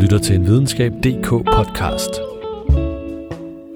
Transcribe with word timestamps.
lytter 0.00 0.18
til 0.18 0.34
en 0.34 0.46
videnskab.dk 0.46 1.28
podcast. 1.28 2.10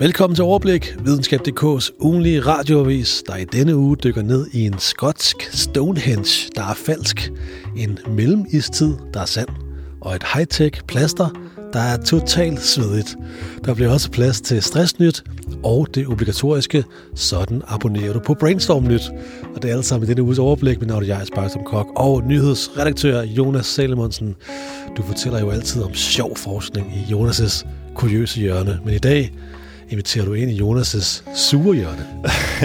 Velkommen 0.01 0.35
til 0.35 0.45
Overblik, 0.45 0.97
videnskab.dk's 1.05 1.91
ugenlige 2.01 2.41
radioavis, 2.41 3.23
der 3.27 3.37
i 3.37 3.45
denne 3.45 3.77
uge 3.77 3.97
dykker 3.97 4.23
ned 4.23 4.47
i 4.53 4.67
en 4.67 4.79
skotsk 4.79 5.37
Stonehenge, 5.53 6.51
der 6.57 6.63
er 6.63 6.75
falsk, 6.75 7.33
en 7.77 7.99
mellemistid, 8.09 8.97
der 9.15 9.21
er 9.21 9.25
sand, 9.25 9.49
og 10.01 10.15
et 10.15 10.25
high-tech 10.35 10.85
plaster, 10.89 11.29
der 11.75 11.81
er 11.81 11.97
totalt 11.97 12.61
svedigt. 12.61 13.17
Der 13.65 13.75
bliver 13.75 13.91
også 13.91 14.11
plads 14.11 14.41
til 14.41 14.63
stressnyt 14.63 15.25
og 15.65 15.89
det 15.95 16.07
obligatoriske, 16.07 16.85
sådan 17.15 17.63
abonnerer 17.67 18.13
du 18.13 18.19
på 18.19 18.35
Brainstorm 18.35 18.85
Nyt. 18.85 19.11
Og 19.55 19.63
det 19.63 19.71
er 19.71 19.75
alt 19.75 19.87
sammen 19.87 20.07
i 20.07 20.09
denne 20.09 20.23
uges 20.23 20.39
overblik. 20.39 20.81
Mit 20.81 20.89
navn 20.89 21.03
er 21.03 21.07
Jais 21.07 21.53
som 21.53 21.65
Kok 21.65 21.87
og 21.97 22.23
nyhedsredaktør 22.27 23.23
Jonas 23.23 23.67
Salemonsen. 23.67 24.35
Du 24.97 25.03
fortæller 25.03 25.41
jo 25.41 25.51
altid 25.51 25.83
om 25.83 25.95
sjov 25.95 26.37
forskning 26.37 26.93
i 26.97 27.13
Jonas' 27.13 27.67
kuriøse 27.95 28.41
hjørne, 28.41 28.81
men 28.85 28.95
i 28.95 28.99
dag 28.99 29.33
inviterer 29.95 30.25
du 30.25 30.33
ind 30.33 30.51
i 30.51 30.61
Jonas' 30.61 31.23
sure 31.35 31.75
hjørne. 31.75 32.07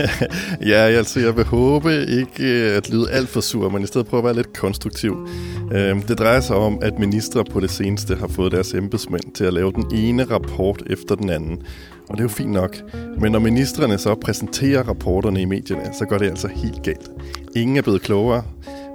ja, 0.71 0.75
altså 0.75 1.19
jeg 1.19 1.37
vil 1.37 1.45
håbe 1.45 2.05
ikke 2.07 2.43
at 2.53 2.89
lyde 2.89 3.11
alt 3.11 3.29
for 3.29 3.41
sur, 3.41 3.69
men 3.69 3.83
i 3.83 3.87
stedet 3.87 4.07
prøve 4.07 4.19
at 4.19 4.25
være 4.25 4.35
lidt 4.35 4.53
konstruktiv. 4.53 5.27
Øhm, 5.71 6.01
det 6.01 6.19
drejer 6.19 6.39
sig 6.39 6.55
om, 6.55 6.79
at 6.81 6.99
ministre 6.99 7.43
på 7.51 7.59
det 7.59 7.71
seneste 7.71 8.15
har 8.15 8.27
fået 8.27 8.51
deres 8.51 8.73
embedsmænd 8.73 9.33
til 9.35 9.43
at 9.43 9.53
lave 9.53 9.71
den 9.71 9.85
ene 9.95 10.23
rapport 10.23 10.83
efter 10.87 11.15
den 11.15 11.29
anden. 11.29 11.61
Og 12.09 12.17
det 12.17 12.19
er 12.19 12.23
jo 12.23 12.29
fint 12.29 12.51
nok. 12.51 12.77
Men 13.19 13.31
når 13.31 13.39
ministerne 13.39 13.97
så 13.97 14.15
præsenterer 14.15 14.83
rapporterne 14.83 15.41
i 15.41 15.45
medierne, 15.45 15.93
så 15.99 16.05
går 16.05 16.17
det 16.17 16.29
altså 16.29 16.47
helt 16.47 16.83
galt. 16.83 17.09
Ingen 17.55 17.77
er 17.77 17.81
blevet 17.81 18.01
klogere, 18.01 18.43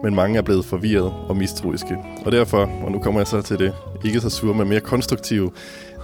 men 0.03 0.15
mange 0.15 0.39
er 0.39 0.43
blevet 0.43 0.65
forvirret 0.65 1.13
og 1.29 1.37
mistroiske. 1.37 1.97
Og 2.25 2.33
derfor, 2.33 2.71
og 2.85 2.93
nu 2.93 2.99
kommer 2.99 3.21
jeg 3.21 3.27
så 3.27 3.43
til 3.43 3.59
det 3.59 3.73
ikke 4.05 4.21
så 4.21 4.31
sure, 4.31 4.55
men 4.55 4.69
mere 4.69 4.81
konstruktive, 4.81 5.51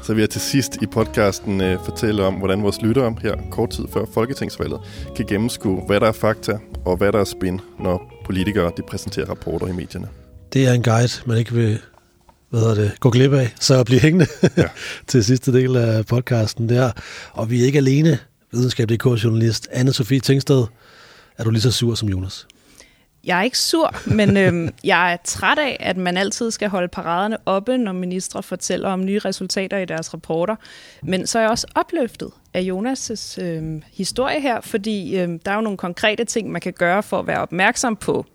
så 0.03 0.15
vil 0.15 0.21
jeg 0.21 0.31
til 0.31 0.41
sidst 0.41 0.77
i 0.83 0.87
podcasten 0.87 1.61
øh, 1.61 1.79
fortælle 1.85 2.25
om, 2.25 2.35
hvordan 2.35 2.63
vores 2.63 2.83
lyttere 2.83 3.17
her 3.23 3.35
kort 3.51 3.71
tid 3.71 3.85
før 3.93 4.05
Folketingsvalget 4.15 4.81
kan 5.17 5.27
gennemskue, 5.27 5.83
hvad 5.87 6.01
der 6.01 6.07
er 6.07 6.13
fakta 6.13 6.59
og 6.85 6.97
hvad 6.97 7.13
der 7.13 7.21
er 7.21 7.25
spin, 7.25 7.61
når 7.79 8.23
politikere 8.25 8.73
de 8.77 8.83
præsenterer 8.83 9.27
rapporter 9.27 9.67
i 9.67 9.73
medierne. 9.73 10.09
Det 10.53 10.69
er 10.69 10.73
en 10.73 10.83
guide, 10.83 11.13
man 11.27 11.39
ikke 11.39 11.53
vil 11.53 11.79
hvad 12.51 12.61
hedder 12.61 12.75
det, 12.75 13.01
gå 13.01 13.11
glip 13.11 13.33
af, 13.33 13.55
så 13.61 13.85
blive 13.85 14.01
hængende 14.01 14.27
ja. 14.57 14.65
til 15.09 15.25
sidste 15.25 15.53
del 15.53 15.77
af 15.77 16.07
podcasten 16.07 16.69
der. 16.69 16.91
Og 17.33 17.51
vi 17.51 17.63
er 17.63 17.67
ikke 17.67 17.79
alene. 17.79 18.19
Videnskab.dk-journalist 18.53 19.69
Anne-Sophie 19.73 20.19
Tingsted. 20.19 20.65
Er 21.39 21.45
du 21.45 21.51
lige 21.51 21.63
så 21.63 21.71
sur 21.71 21.95
som 21.95 22.09
Jonas? 22.09 22.47
Jeg 23.25 23.39
er 23.39 23.43
ikke 23.43 23.59
sur, 23.59 23.95
men 24.07 24.37
øhm, 24.37 24.69
jeg 24.85 25.13
er 25.13 25.17
træt 25.25 25.59
af, 25.59 25.77
at 25.81 25.97
man 25.97 26.17
altid 26.17 26.51
skal 26.51 26.69
holde 26.69 26.89
paraderne 26.89 27.37
oppe, 27.47 27.79
når 27.79 27.93
ministre 27.93 28.43
fortæller 28.43 28.89
om 28.89 29.05
nye 29.05 29.19
resultater 29.19 29.79
i 29.79 29.85
deres 29.85 30.15
rapporter. 30.15 30.57
Men 31.03 31.27
så 31.27 31.39
er 31.39 31.43
jeg 31.43 31.51
også 31.51 31.67
opløftet 31.75 32.31
af 32.55 32.61
Jonas' 32.61 33.43
øhm, 33.43 33.83
historie 33.93 34.41
her, 34.41 34.61
fordi 34.61 35.17
øhm, 35.19 35.39
der 35.39 35.51
er 35.51 35.55
jo 35.55 35.61
nogle 35.61 35.79
konkrete 35.79 36.25
ting, 36.25 36.53
man 36.53 36.61
kan 36.61 36.73
gøre 36.73 37.03
for 37.03 37.19
at 37.19 37.27
være 37.27 37.41
opmærksom 37.41 37.97
på 37.97 38.27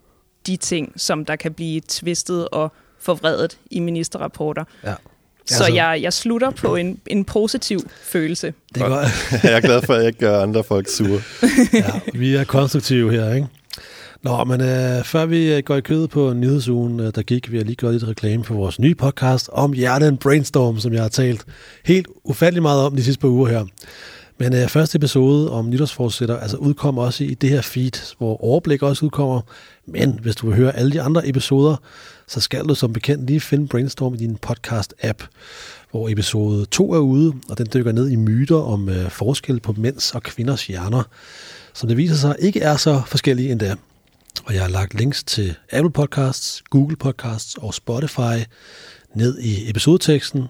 de 0.46 0.56
ting, 0.56 0.92
som 0.96 1.24
der 1.24 1.36
kan 1.36 1.52
blive 1.52 1.80
tvistet 1.88 2.48
og 2.48 2.72
forvredet 3.00 3.58
i 3.70 3.80
ministerrapporter. 3.80 4.64
Ja. 4.84 4.94
Så 5.46 5.64
altså, 5.64 5.74
jeg, 5.74 5.98
jeg 6.02 6.12
slutter 6.12 6.50
på 6.50 6.76
en, 6.76 7.00
en 7.06 7.24
positiv 7.24 7.80
følelse. 8.02 8.54
Det 8.74 8.82
er 8.82 8.88
godt. 8.88 9.08
jeg 9.44 9.52
er 9.52 9.60
glad 9.60 9.82
for, 9.82 9.94
at 9.94 9.98
jeg 9.98 10.06
ikke 10.06 10.18
gør 10.18 10.42
andre 10.42 10.64
folk 10.64 10.88
sure. 10.88 11.22
ja, 11.72 12.00
vi 12.14 12.34
er 12.34 12.44
konstruktive 12.44 13.12
her, 13.12 13.34
ikke? 13.34 13.46
Nå, 14.22 14.44
men 14.44 14.60
øh, 14.60 15.04
før 15.04 15.26
vi 15.26 15.54
øh, 15.54 15.62
går 15.62 15.76
i 15.76 15.80
kød 15.80 16.08
på 16.08 16.32
nyhedsugen, 16.32 17.00
øh, 17.00 17.12
der 17.14 17.22
gik, 17.22 17.52
vi 17.52 17.56
har 17.56 17.64
lige 17.64 17.76
gjort 17.76 17.92
lidt 17.92 18.08
reklame 18.08 18.44
for 18.44 18.54
vores 18.54 18.78
nye 18.78 18.94
podcast 18.94 19.48
om 19.52 19.72
hjernen 19.72 20.16
Brainstorm, 20.16 20.78
som 20.78 20.92
jeg 20.92 21.02
har 21.02 21.08
talt 21.08 21.44
helt 21.84 22.08
ufattelig 22.24 22.62
meget 22.62 22.82
om 22.82 22.96
de 22.96 23.04
sidste 23.04 23.20
par 23.20 23.28
uger 23.28 23.48
her. 23.48 23.64
Men 24.38 24.54
øh, 24.54 24.68
første 24.68 24.96
episode 24.96 25.50
om 25.50 25.70
nytårsforsætter 25.70 26.38
altså 26.38 26.56
udkommer 26.56 27.02
også 27.02 27.24
i 27.24 27.34
det 27.34 27.50
her 27.50 27.60
feed, 27.60 28.14
hvor 28.18 28.44
overblik 28.44 28.82
også 28.82 29.06
udkommer. 29.06 29.40
Men 29.86 30.18
hvis 30.22 30.36
du 30.36 30.46
vil 30.46 30.56
høre 30.56 30.76
alle 30.76 30.92
de 30.92 31.02
andre 31.02 31.28
episoder, 31.28 31.76
så 32.26 32.40
skal 32.40 32.64
du 32.64 32.74
som 32.74 32.92
bekendt 32.92 33.26
lige 33.26 33.40
finde 33.40 33.68
Brainstorm 33.68 34.14
i 34.14 34.16
din 34.16 34.38
podcast-app, 34.46 35.26
hvor 35.90 36.08
episode 36.08 36.64
2 36.64 36.92
er 36.92 36.98
ude, 36.98 37.32
og 37.48 37.58
den 37.58 37.66
dykker 37.74 37.92
ned 37.92 38.10
i 38.10 38.16
myter 38.16 38.56
om 38.56 38.88
øh, 38.88 39.10
forskel 39.10 39.60
på 39.60 39.74
mænds 39.78 40.14
og 40.14 40.22
kvinders 40.22 40.66
hjerner, 40.66 41.02
som 41.74 41.88
det 41.88 41.96
viser 41.96 42.14
sig 42.14 42.36
ikke 42.38 42.60
er 42.60 42.76
så 42.76 43.02
forskellige 43.06 43.50
endda. 43.50 43.74
Og 44.44 44.54
jeg 44.54 44.62
har 44.62 44.68
lagt 44.68 44.94
links 44.94 45.24
til 45.24 45.56
Apple 45.72 45.90
Podcasts, 45.90 46.62
Google 46.70 46.96
Podcasts 46.96 47.54
og 47.54 47.74
Spotify 47.74 48.44
ned 49.14 49.38
i 49.38 49.70
episodeteksten 49.70 50.44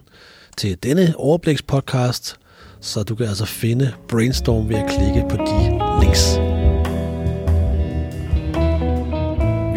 til 0.57 0.77
denne 0.83 1.15
overblikspodcast, 1.17 2.37
så 2.81 3.03
du 3.03 3.15
kan 3.15 3.27
altså 3.27 3.45
finde 3.45 3.93
Brainstorm 4.09 4.69
ved 4.69 4.77
at 4.77 4.91
klikke 4.91 5.25
på 5.31 5.37
de 5.37 5.61
links. 6.01 6.37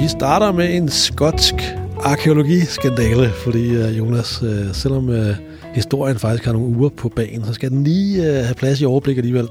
Vi 0.01 0.07
starter 0.07 0.51
med 0.51 0.75
en 0.75 0.89
skotsk 0.89 1.55
arkeologiskandale, 1.99 3.31
fordi 3.31 3.69
øh, 3.69 3.97
Jonas, 3.97 4.43
øh, 4.43 4.73
selvom 4.73 5.09
øh, 5.09 5.35
historien 5.73 6.19
faktisk 6.19 6.45
har 6.45 6.53
nogle 6.53 6.77
uger 6.77 6.89
på 6.89 7.09
banen, 7.09 7.45
så 7.45 7.53
skal 7.53 7.69
den 7.69 7.83
lige 7.83 8.23
have 8.23 8.55
plads 8.55 8.81
i 8.81 8.85
overblik 8.85 9.17
alligevel. 9.17 9.47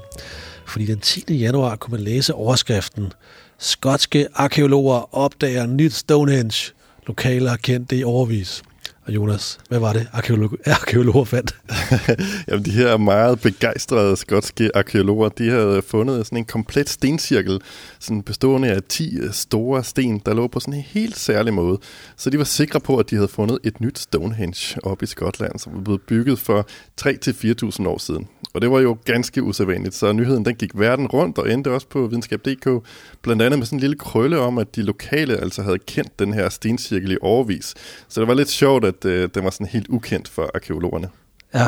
Fordi 0.65 0.85
den 0.85 0.99
10. 0.99 1.35
januar 1.35 1.75
kunne 1.75 1.91
man 1.91 2.01
læse 2.01 2.33
overskriften 2.33 3.13
Skotske 3.59 4.27
arkeologer 4.35 5.15
opdager 5.15 5.65
nyt 5.65 5.93
Stonehenge. 5.93 6.73
Lokaler 7.07 7.49
har 7.49 7.57
kendt 7.57 7.89
det 7.89 7.99
i 7.99 8.03
overvis. 8.03 8.63
Og 9.09 9.15
Jonas, 9.15 9.59
hvad 9.69 9.79
var 9.79 9.93
det, 9.93 10.07
arkeolog- 10.13 10.57
arkeologer 10.81 11.23
fandt? 11.23 11.55
Jamen, 12.47 12.65
de 12.65 12.71
her 12.71 12.97
meget 12.97 13.41
begejstrede 13.41 14.17
skotske 14.17 14.71
arkeologer, 14.75 15.29
de 15.29 15.49
havde 15.49 15.81
fundet 15.81 16.25
sådan 16.25 16.37
en 16.37 16.45
komplet 16.45 16.89
stencirkel, 16.89 17.61
sådan 17.99 18.23
bestående 18.23 18.67
af 18.67 18.83
10 18.89 19.17
øh, 19.17 19.31
store 19.31 19.83
sten, 19.83 20.21
der 20.25 20.33
lå 20.33 20.47
på 20.47 20.59
sådan 20.59 20.73
en 20.73 20.81
helt 20.87 21.17
særlig 21.17 21.53
måde. 21.53 21.77
Så 22.17 22.29
de 22.29 22.37
var 22.37 22.43
sikre 22.43 22.79
på, 22.79 22.97
at 22.97 23.09
de 23.09 23.15
havde 23.15 23.27
fundet 23.27 23.59
et 23.63 23.81
nyt 23.81 23.99
Stonehenge 23.99 24.77
op 24.83 25.03
i 25.03 25.05
Skotland, 25.05 25.59
som 25.59 25.73
var 25.73 25.81
blevet 25.81 26.01
bygget 26.01 26.39
for 26.39 26.67
3-4.000 27.01 27.87
år 27.87 27.97
siden. 27.97 28.27
Og 28.53 28.61
det 28.61 28.71
var 28.71 28.79
jo 28.79 28.97
ganske 29.05 29.43
usædvanligt, 29.43 29.95
så 29.95 30.13
nyheden 30.13 30.45
den 30.45 30.55
gik 30.55 30.71
verden 30.73 31.07
rundt 31.07 31.37
og 31.37 31.51
endte 31.51 31.71
også 31.71 31.87
på 31.87 32.07
videnskab.dk, 32.07 32.87
blandt 33.21 33.41
andet 33.41 33.59
med 33.59 33.65
sådan 33.65 33.77
en 33.77 33.81
lille 33.81 33.95
krølle 33.95 34.39
om, 34.39 34.57
at 34.57 34.75
de 34.75 34.81
lokale 34.81 35.37
altså 35.37 35.61
havde 35.61 35.79
kendt 35.79 36.19
den 36.19 36.33
her 36.33 36.49
stencirkel 36.49 37.11
i 37.11 37.17
overvis. 37.21 37.75
Så 38.07 38.21
det 38.21 38.27
var 38.27 38.33
lidt 38.33 38.49
sjovt, 38.49 38.85
at 38.85 38.98
øh, 39.05 39.29
den 39.35 39.43
var 39.43 39.49
sådan 39.49 39.67
helt 39.67 39.87
ukendt 39.89 40.27
for 40.27 40.51
arkeologerne. 40.55 41.09
Ja, 41.53 41.67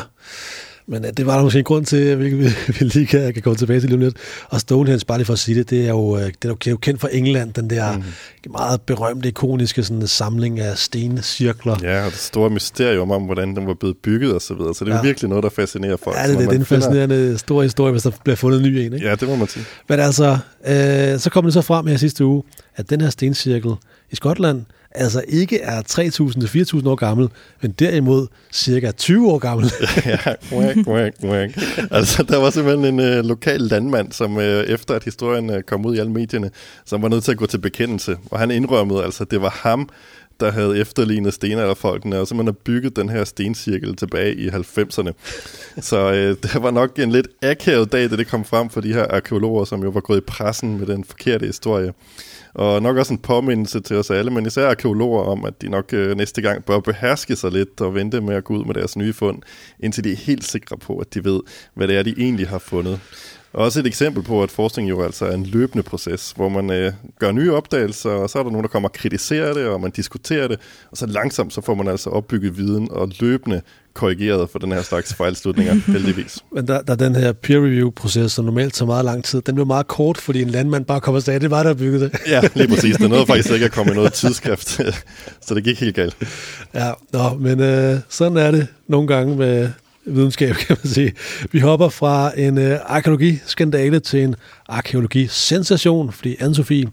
men 0.87 1.05
øh, 1.05 1.11
det 1.17 1.25
var 1.25 1.35
der 1.35 1.43
måske 1.43 1.59
en 1.59 1.63
grund 1.63 1.85
til, 1.85 2.15
hvilket 2.15 2.39
vi, 2.39 2.45
vi 2.67 2.85
lige 2.85 3.05
kan, 3.05 3.33
kan 3.33 3.41
komme 3.41 3.57
tilbage 3.57 3.79
til 3.79 3.89
lige 3.89 3.99
lidt. 3.99 4.17
Og 4.49 4.59
Stonehenge, 4.59 5.05
bare 5.05 5.17
lige 5.17 5.25
for 5.25 5.33
at 5.33 5.39
sige 5.39 5.57
det, 5.57 5.69
det 5.69 5.85
er 5.85 5.89
jo, 5.89 6.17
øh, 6.17 6.25
det 6.25 6.65
er 6.65 6.71
jo 6.71 6.77
kendt 6.77 7.01
fra 7.01 7.07
England, 7.11 7.53
den 7.53 7.69
der 7.69 7.97
mm. 7.97 8.03
meget 8.51 8.81
berømte, 8.81 9.27
ikoniske 9.27 9.83
sådan, 9.83 10.07
samling 10.07 10.59
af 10.59 10.77
stencirkler. 10.77 11.77
Ja, 11.81 12.05
og 12.05 12.11
det 12.11 12.19
store 12.19 12.49
mysterium 12.49 13.11
om, 13.11 13.23
hvordan 13.23 13.55
den 13.55 13.67
var 13.67 13.73
blevet 13.73 13.97
bygget 13.97 14.33
og 14.33 14.41
så 14.41 14.53
videre. 14.53 14.75
Så 14.75 14.85
det 14.85 14.91
er 14.91 14.95
ja. 14.95 15.01
virkelig 15.01 15.29
noget, 15.29 15.43
der 15.43 15.49
fascinerer 15.49 15.97
folk. 15.97 16.17
Ja, 16.17 16.27
det, 16.27 16.37
det, 16.37 16.49
det 16.49 16.55
er 16.55 16.59
en 16.59 16.65
fascinerende 16.65 17.15
finder... 17.15 17.37
stor 17.37 17.63
historie, 17.63 17.91
hvis 17.91 18.03
der 18.03 18.11
bliver 18.23 18.35
fundet 18.35 18.59
en 18.59 18.71
ny 18.71 18.77
en. 18.77 18.93
Ikke? 18.93 19.07
Ja, 19.07 19.15
det 19.15 19.27
må 19.27 19.35
man 19.35 19.47
sige. 19.47 19.65
Men 19.89 19.99
altså, 19.99 20.37
øh, 20.67 21.19
så 21.19 21.29
kom 21.33 21.43
det 21.43 21.53
så 21.53 21.61
frem 21.61 21.87
her 21.87 21.97
sidste 21.97 22.25
uge, 22.25 22.43
at 22.75 22.89
den 22.89 23.01
her 23.01 23.09
stencirkel 23.09 23.71
i 24.11 24.15
Skotland, 24.15 24.65
altså 24.95 25.23
ikke 25.27 25.61
er 25.61 25.81
3.000-4.000 25.81 26.89
år 26.89 26.95
gammel, 26.95 27.29
men 27.61 27.71
derimod 27.71 28.27
cirka 28.51 28.91
20 28.91 29.31
år 29.31 29.37
gammel. 29.37 29.71
ja, 30.05 30.17
wang, 30.51 30.87
wang, 30.87 31.13
wang. 31.23 31.53
Altså, 31.91 32.23
der 32.23 32.37
var 32.37 32.49
simpelthen 32.49 32.85
en 32.85 32.99
øh, 32.99 33.25
lokal 33.25 33.61
landmand, 33.61 34.11
som 34.11 34.39
øh, 34.39 34.63
efter 34.63 34.95
at 34.95 35.03
historien 35.03 35.49
øh, 35.49 35.63
kom 35.63 35.85
ud 35.85 35.95
i 35.95 35.99
alle 35.99 36.11
medierne, 36.11 36.51
som 36.85 37.01
var 37.01 37.09
nødt 37.09 37.23
til 37.23 37.31
at 37.31 37.37
gå 37.37 37.45
til 37.45 37.57
bekendelse. 37.57 38.17
Og 38.31 38.39
han 38.39 38.51
indrømmede 38.51 39.03
altså, 39.03 39.23
at 39.23 39.31
det 39.31 39.41
var 39.41 39.59
ham, 39.63 39.89
der 40.41 40.51
havde 40.51 40.77
efterlignet 40.77 41.33
stenalderfolkene, 41.33 42.19
og 42.19 42.27
så 42.27 42.35
man 42.35 42.45
har 42.45 42.55
bygget 42.65 42.95
den 42.95 43.09
her 43.09 43.23
stencirkel 43.23 43.95
tilbage 43.95 44.35
i 44.35 44.47
90'erne. 44.47 45.11
Så 45.81 46.11
øh, 46.11 46.37
det 46.43 46.63
var 46.63 46.71
nok 46.71 46.99
en 46.99 47.11
lidt 47.11 47.27
akavet 47.41 47.91
dag, 47.91 48.09
da 48.09 48.15
det 48.15 48.27
kom 48.27 48.45
frem 48.45 48.69
for 48.69 48.81
de 48.81 48.93
her 48.93 49.05
arkeologer, 49.09 49.65
som 49.65 49.83
jo 49.83 49.89
var 49.89 50.01
gået 50.01 50.17
i 50.17 50.21
pressen 50.21 50.77
med 50.77 50.87
den 50.87 51.03
forkerte 51.03 51.45
historie. 51.45 51.93
Og 52.53 52.81
nok 52.81 52.97
også 52.97 53.13
en 53.13 53.19
påmindelse 53.19 53.79
til 53.79 53.95
os 53.95 54.09
alle, 54.09 54.31
men 54.31 54.45
især 54.45 54.69
arkeologer 54.69 55.23
om, 55.23 55.45
at 55.45 55.61
de 55.61 55.69
nok 55.69 55.93
øh, 55.93 56.17
næste 56.17 56.41
gang 56.41 56.65
bør 56.65 56.79
beherske 56.79 57.35
sig 57.35 57.51
lidt 57.51 57.81
og 57.81 57.95
vente 57.95 58.21
med 58.21 58.35
at 58.35 58.43
gå 58.43 58.53
ud 58.53 58.65
med 58.65 58.73
deres 58.73 58.97
nye 58.97 59.13
fund, 59.13 59.41
indtil 59.79 60.03
de 60.03 60.11
er 60.11 60.15
helt 60.15 60.43
sikre 60.43 60.77
på, 60.77 60.97
at 60.97 61.13
de 61.13 61.23
ved, 61.23 61.39
hvad 61.73 61.87
det 61.87 61.97
er, 61.97 62.03
de 62.03 62.13
egentlig 62.17 62.47
har 62.47 62.59
fundet. 62.59 62.99
Også 63.53 63.79
et 63.79 63.87
eksempel 63.87 64.23
på, 64.23 64.43
at 64.43 64.51
forskning 64.51 64.89
jo 64.89 65.03
altså 65.03 65.25
er 65.25 65.31
en 65.33 65.45
løbende 65.45 65.83
proces, 65.83 66.33
hvor 66.35 66.49
man 66.49 66.71
øh, 66.71 66.93
gør 67.19 67.31
nye 67.31 67.53
opdagelser, 67.53 68.09
og 68.09 68.29
så 68.29 68.39
er 68.39 68.43
der 68.43 68.49
nogen, 68.49 68.63
der 68.63 68.69
kommer 68.69 68.89
og 68.89 68.93
kritiserer 68.93 69.53
det, 69.53 69.65
og 69.65 69.81
man 69.81 69.91
diskuterer 69.91 70.47
det, 70.47 70.59
og 70.91 70.97
så 70.97 71.05
langsomt 71.05 71.53
så 71.53 71.61
får 71.61 71.73
man 71.73 71.87
altså 71.87 72.09
opbygget 72.09 72.57
viden 72.57 72.91
og 72.91 73.11
løbende 73.19 73.61
korrigeret 73.93 74.49
for 74.49 74.59
den 74.59 74.71
her 74.71 74.81
slags 74.81 75.13
fejlslutninger, 75.13 75.73
heldigvis. 75.93 76.39
Men 76.51 76.67
der, 76.67 76.81
der 76.81 76.93
er 76.93 76.97
den 76.97 77.15
her 77.15 77.31
peer 77.31 77.65
review-proces, 77.65 78.31
som 78.31 78.45
normalt 78.45 78.73
tager 78.73 78.87
meget 78.87 79.05
lang 79.05 79.23
tid, 79.23 79.41
den 79.41 79.55
blev 79.55 79.67
meget 79.67 79.87
kort, 79.87 80.17
fordi 80.17 80.41
en 80.41 80.49
landmand 80.49 80.85
bare 80.85 81.01
kommer 81.01 81.19
og 81.19 81.23
sagde, 81.23 81.39
det 81.39 81.51
var 81.51 81.63
der 81.63 81.73
bygget 81.73 82.01
det. 82.01 82.19
ja, 82.27 82.41
lige 82.53 82.67
præcis. 82.67 82.97
Det 82.97 83.09
nåede 83.09 83.25
faktisk 83.25 83.51
ikke 83.51 83.65
at 83.65 83.71
komme 83.71 83.91
i 83.91 83.95
noget 83.95 84.13
tidsskrift, 84.13 84.69
så 85.45 85.55
det 85.55 85.63
gik 85.63 85.79
helt 85.79 85.95
galt. 85.95 86.17
Ja, 86.73 86.91
nå, 87.13 87.33
men 87.39 87.59
øh, 87.59 87.99
sådan 88.09 88.37
er 88.37 88.51
det 88.51 88.67
nogle 88.87 89.07
gange 89.07 89.35
med 89.35 89.69
videnskab, 90.05 90.55
kan 90.67 90.77
man 90.83 90.91
sige. 90.93 91.13
Vi 91.51 91.59
hopper 91.59 91.89
fra 91.89 92.39
en 92.39 92.57
øh, 92.57 92.79
arkeologiskandale 92.85 93.99
til 93.99 94.23
en 94.23 94.35
arkeologisensation, 94.67 96.11
fordi 96.11 96.35
Anne-Sophie, 96.35 96.89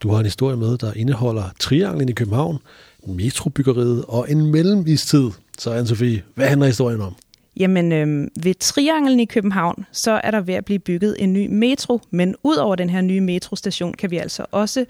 du 0.00 0.10
har 0.10 0.18
en 0.18 0.24
historie 0.24 0.56
med, 0.56 0.78
der 0.78 0.92
indeholder 0.96 1.44
trianglen 1.60 2.08
i 2.08 2.12
København, 2.12 2.58
metrobyggeriet 3.06 4.04
og 4.08 4.30
en 4.30 4.50
mellemistid. 4.52 5.30
Så 5.58 5.78
Anne-Sophie, 5.78 6.32
hvad 6.34 6.48
handler 6.48 6.66
historien 6.66 7.00
om? 7.00 7.14
Jamen, 7.56 7.92
øh, 7.92 8.28
ved 8.42 8.54
Trianglen 8.54 9.20
i 9.20 9.24
København, 9.24 9.86
så 9.92 10.20
er 10.24 10.30
der 10.30 10.40
ved 10.40 10.54
at 10.54 10.64
blive 10.64 10.78
bygget 10.78 11.16
en 11.18 11.32
ny 11.32 11.48
metro, 11.50 12.00
men 12.10 12.34
ud 12.42 12.56
over 12.56 12.76
den 12.76 12.90
her 12.90 13.00
nye 13.00 13.20
metrostation, 13.20 13.92
kan 13.92 14.10
vi 14.10 14.16
altså 14.16 14.46
også 14.50 14.84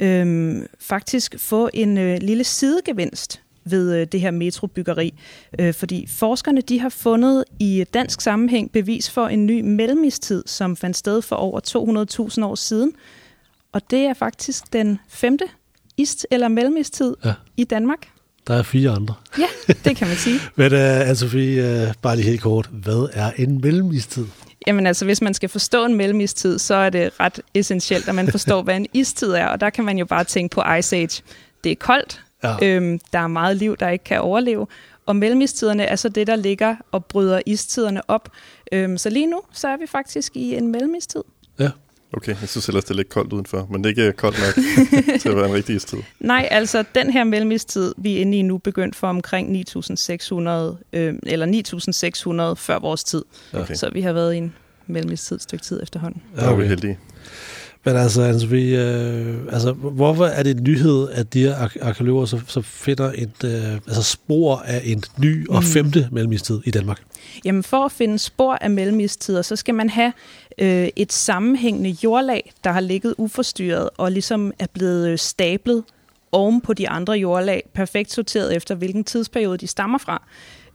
øh, 0.00 0.56
faktisk 0.80 1.34
få 1.38 1.70
en 1.74 1.98
øh, 1.98 2.18
lille 2.20 2.44
sidegevinst 2.44 3.40
ved 3.70 3.94
øh, 3.94 4.06
det 4.12 4.20
her 4.20 4.30
metrobyggeri. 4.30 5.14
Øh, 5.58 5.74
fordi 5.74 6.06
forskerne 6.08 6.60
de 6.60 6.80
har 6.80 6.88
fundet 6.88 7.44
i 7.60 7.84
dansk 7.94 8.20
sammenhæng 8.20 8.72
bevis 8.72 9.10
for 9.10 9.26
en 9.26 9.46
ny 9.46 9.60
mellemistid, 9.60 10.42
som 10.46 10.76
fandt 10.76 10.96
sted 10.96 11.22
for 11.22 11.36
over 11.36 11.60
200.000 12.38 12.44
år 12.44 12.54
siden. 12.54 12.92
Og 13.72 13.90
det 13.90 13.98
er 13.98 14.14
faktisk 14.14 14.72
den 14.72 14.98
femte 15.08 15.44
ist- 16.00 16.24
eller 16.30 16.48
mellemistid 16.48 17.14
ja. 17.24 17.32
i 17.56 17.64
Danmark. 17.64 18.08
Der 18.46 18.54
er 18.54 18.62
fire 18.62 18.90
andre. 18.90 19.14
Ja, 19.38 19.46
det 19.84 19.96
kan 19.96 20.08
man 20.08 20.16
sige. 20.16 20.40
Men 20.56 20.72
uh, 20.72 21.00
Anne-Sophie, 21.10 21.86
uh, 21.88 21.92
bare 22.02 22.16
lige 22.16 22.26
helt 22.28 22.40
kort. 22.40 22.68
Hvad 22.72 23.08
er 23.12 23.30
en 23.36 23.60
mellemistid? 23.60 24.26
Jamen 24.66 24.86
altså, 24.86 25.04
hvis 25.04 25.20
man 25.22 25.34
skal 25.34 25.48
forstå 25.48 25.84
en 25.84 25.94
mellemistid, 25.94 26.58
så 26.58 26.74
er 26.74 26.90
det 26.90 27.20
ret 27.20 27.40
essentielt, 27.54 28.08
at 28.08 28.14
man 28.14 28.28
forstår, 28.30 28.62
hvad 28.64 28.76
en 28.76 28.86
istid 28.92 29.30
er. 29.30 29.46
Og 29.46 29.60
der 29.60 29.70
kan 29.70 29.84
man 29.84 29.98
jo 29.98 30.04
bare 30.04 30.24
tænke 30.24 30.54
på 30.54 30.62
Ice 30.78 30.96
Age. 30.96 31.22
Det 31.64 31.72
er 31.72 31.76
koldt, 31.76 32.22
ja. 32.42 32.56
øhm, 32.62 33.00
der 33.12 33.18
er 33.18 33.26
meget 33.26 33.56
liv, 33.56 33.76
der 33.76 33.88
ikke 33.88 34.04
kan 34.04 34.20
overleve. 34.20 34.66
Og 35.06 35.16
mellemistiderne 35.16 35.84
er 35.84 35.96
så 35.96 36.08
det, 36.08 36.26
der 36.26 36.36
ligger 36.36 36.76
og 36.92 37.04
bryder 37.04 37.40
istiderne 37.46 38.10
op. 38.10 38.28
Øhm, 38.72 38.98
så 38.98 39.10
lige 39.10 39.26
nu, 39.26 39.40
så 39.52 39.68
er 39.68 39.76
vi 39.76 39.86
faktisk 39.86 40.36
i 40.36 40.54
en 40.54 40.72
mellemistid. 40.72 41.22
Ja, 41.58 41.70
Okay, 42.12 42.36
jeg 42.40 42.48
synes 42.48 42.68
ellers, 42.68 42.84
det 42.84 42.90
er 42.90 42.94
lidt 42.94 43.08
koldt 43.08 43.32
udenfor, 43.32 43.68
men 43.70 43.84
det 43.84 43.98
er 43.98 44.02
ikke 44.02 44.12
koldt 44.16 44.38
nok 44.38 44.54
til 45.20 45.28
at 45.28 45.36
være 45.36 45.48
en 45.48 45.54
rigtig 45.54 45.76
istid. 45.76 45.98
Nej, 46.20 46.48
altså 46.50 46.84
den 46.94 47.10
her 47.10 47.24
mellemistid, 47.24 47.94
vi 47.98 48.16
er 48.16 48.20
inde 48.20 48.38
i 48.38 48.42
nu, 48.42 48.58
begyndt 48.58 48.96
for 48.96 49.06
omkring 49.06 49.52
9600, 49.52 50.78
øh, 50.92 51.14
eller 51.22 51.46
9.600 52.56 52.62
før 52.62 52.78
vores 52.78 53.04
tid. 53.04 53.24
Okay. 53.52 53.74
Så 53.74 53.90
vi 53.92 54.00
har 54.00 54.12
været 54.12 54.34
i 54.34 54.36
en 54.36 54.54
mellemistid 54.86 55.36
et 55.36 55.42
stykke 55.42 55.64
tid 55.64 55.82
efterhånden. 55.82 56.22
Ja, 56.36 56.42
okay. 56.42 56.52
er 56.52 56.56
vi 56.56 56.66
heldige. 56.66 56.98
Men 57.84 57.96
altså, 57.96 58.22
altså, 58.22 58.46
vi, 58.46 58.76
øh, 58.76 59.36
altså, 59.52 59.72
hvorfor 59.72 60.24
er 60.24 60.42
det 60.42 60.56
en 60.56 60.62
nyhed, 60.62 61.08
at 61.12 61.34
de 61.34 61.42
her 61.42 61.68
arkeologer 61.82 62.26
så, 62.26 62.40
så 62.46 62.60
finder 62.62 63.12
et 63.14 63.44
øh, 63.44 63.74
altså 63.74 64.02
spor 64.02 64.56
af 64.56 64.82
en 64.84 65.02
ny 65.18 65.48
og 65.48 65.56
mm. 65.56 65.62
femte 65.62 66.08
mellemistid 66.12 66.60
i 66.64 66.70
Danmark? 66.70 67.02
Jamen 67.44 67.62
for 67.62 67.84
at 67.84 67.92
finde 67.92 68.18
spor 68.18 68.58
af 68.60 68.70
mellemistider, 68.70 69.42
så 69.42 69.56
skal 69.56 69.74
man 69.74 69.90
have 69.90 70.12
øh, 70.58 70.88
et 70.96 71.12
sammenhængende 71.12 71.96
jordlag, 72.04 72.52
der 72.64 72.72
har 72.72 72.80
ligget 72.80 73.14
uforstyrret 73.18 73.90
og 73.96 74.12
ligesom 74.12 74.52
er 74.58 74.66
blevet 74.74 75.08
øh, 75.08 75.18
stablet 75.18 75.84
oven 76.32 76.60
på 76.60 76.74
de 76.74 76.88
andre 76.88 77.14
jordlag, 77.14 77.68
perfekt 77.74 78.12
sorteret 78.12 78.56
efter, 78.56 78.74
hvilken 78.74 79.04
tidsperiode 79.04 79.58
de 79.58 79.66
stammer 79.66 79.98
fra. 79.98 80.22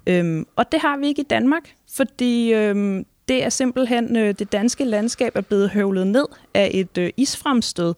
Øhm, 0.08 0.46
og 0.56 0.72
det 0.72 0.80
har 0.80 0.98
vi 0.98 1.08
ikke 1.08 1.22
i 1.22 1.26
Danmark, 1.30 1.64
fordi 1.94 2.54
øhm, 2.54 3.06
det 3.34 3.44
er 3.44 3.50
simpelthen, 3.50 4.16
øh, 4.16 4.36
det 4.40 4.52
danske 4.52 4.86
landskab 4.86 5.36
er 5.36 5.42
blevet 5.42 5.70
høvlet 5.70 6.08
ned 6.08 6.26
af 6.54 6.72
et 6.74 6.98
øh, 6.98 7.10
isfremstød. 7.18 7.94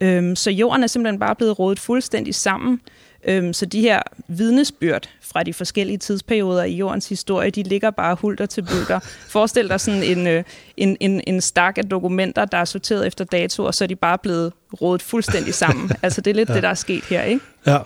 Øhm, 0.00 0.36
så 0.36 0.50
jorden 0.50 0.82
er 0.82 0.86
simpelthen 0.86 1.18
bare 1.18 1.34
blevet 1.34 1.58
rådet 1.58 1.80
fuldstændig 1.80 2.34
sammen. 2.34 2.80
Øhm, 3.24 3.52
så 3.52 3.66
de 3.66 3.80
her 3.80 4.02
vidnesbyrd 4.28 5.08
fra 5.22 5.42
de 5.42 5.54
forskellige 5.54 5.98
tidsperioder 5.98 6.64
i 6.64 6.72
jordens 6.72 7.08
historie, 7.08 7.50
de 7.50 7.62
ligger 7.62 7.90
bare 7.90 8.14
hulter 8.14 8.46
til 8.46 8.62
bulter. 8.62 9.00
Forestil 9.34 9.68
dig 9.68 9.80
sådan 9.80 10.02
en, 10.02 10.26
øh, 10.26 10.44
en, 10.76 10.96
en, 11.00 11.20
en 11.26 11.40
stak 11.40 11.78
af 11.78 11.84
dokumenter, 11.84 12.44
der 12.44 12.58
er 12.58 12.64
sorteret 12.64 13.06
efter 13.06 13.24
dato, 13.24 13.64
og 13.64 13.74
så 13.74 13.84
er 13.84 13.88
de 13.88 13.96
bare 13.96 14.18
blevet 14.18 14.52
rådet 14.80 15.02
fuldstændig 15.02 15.54
sammen. 15.54 15.90
altså 16.02 16.20
det 16.20 16.30
er 16.30 16.34
lidt 16.34 16.48
ja. 16.48 16.54
det, 16.54 16.62
der 16.62 16.68
er 16.68 16.74
sket 16.74 17.04
her, 17.04 17.22
ikke? 17.22 17.40
Ja, 17.66 17.78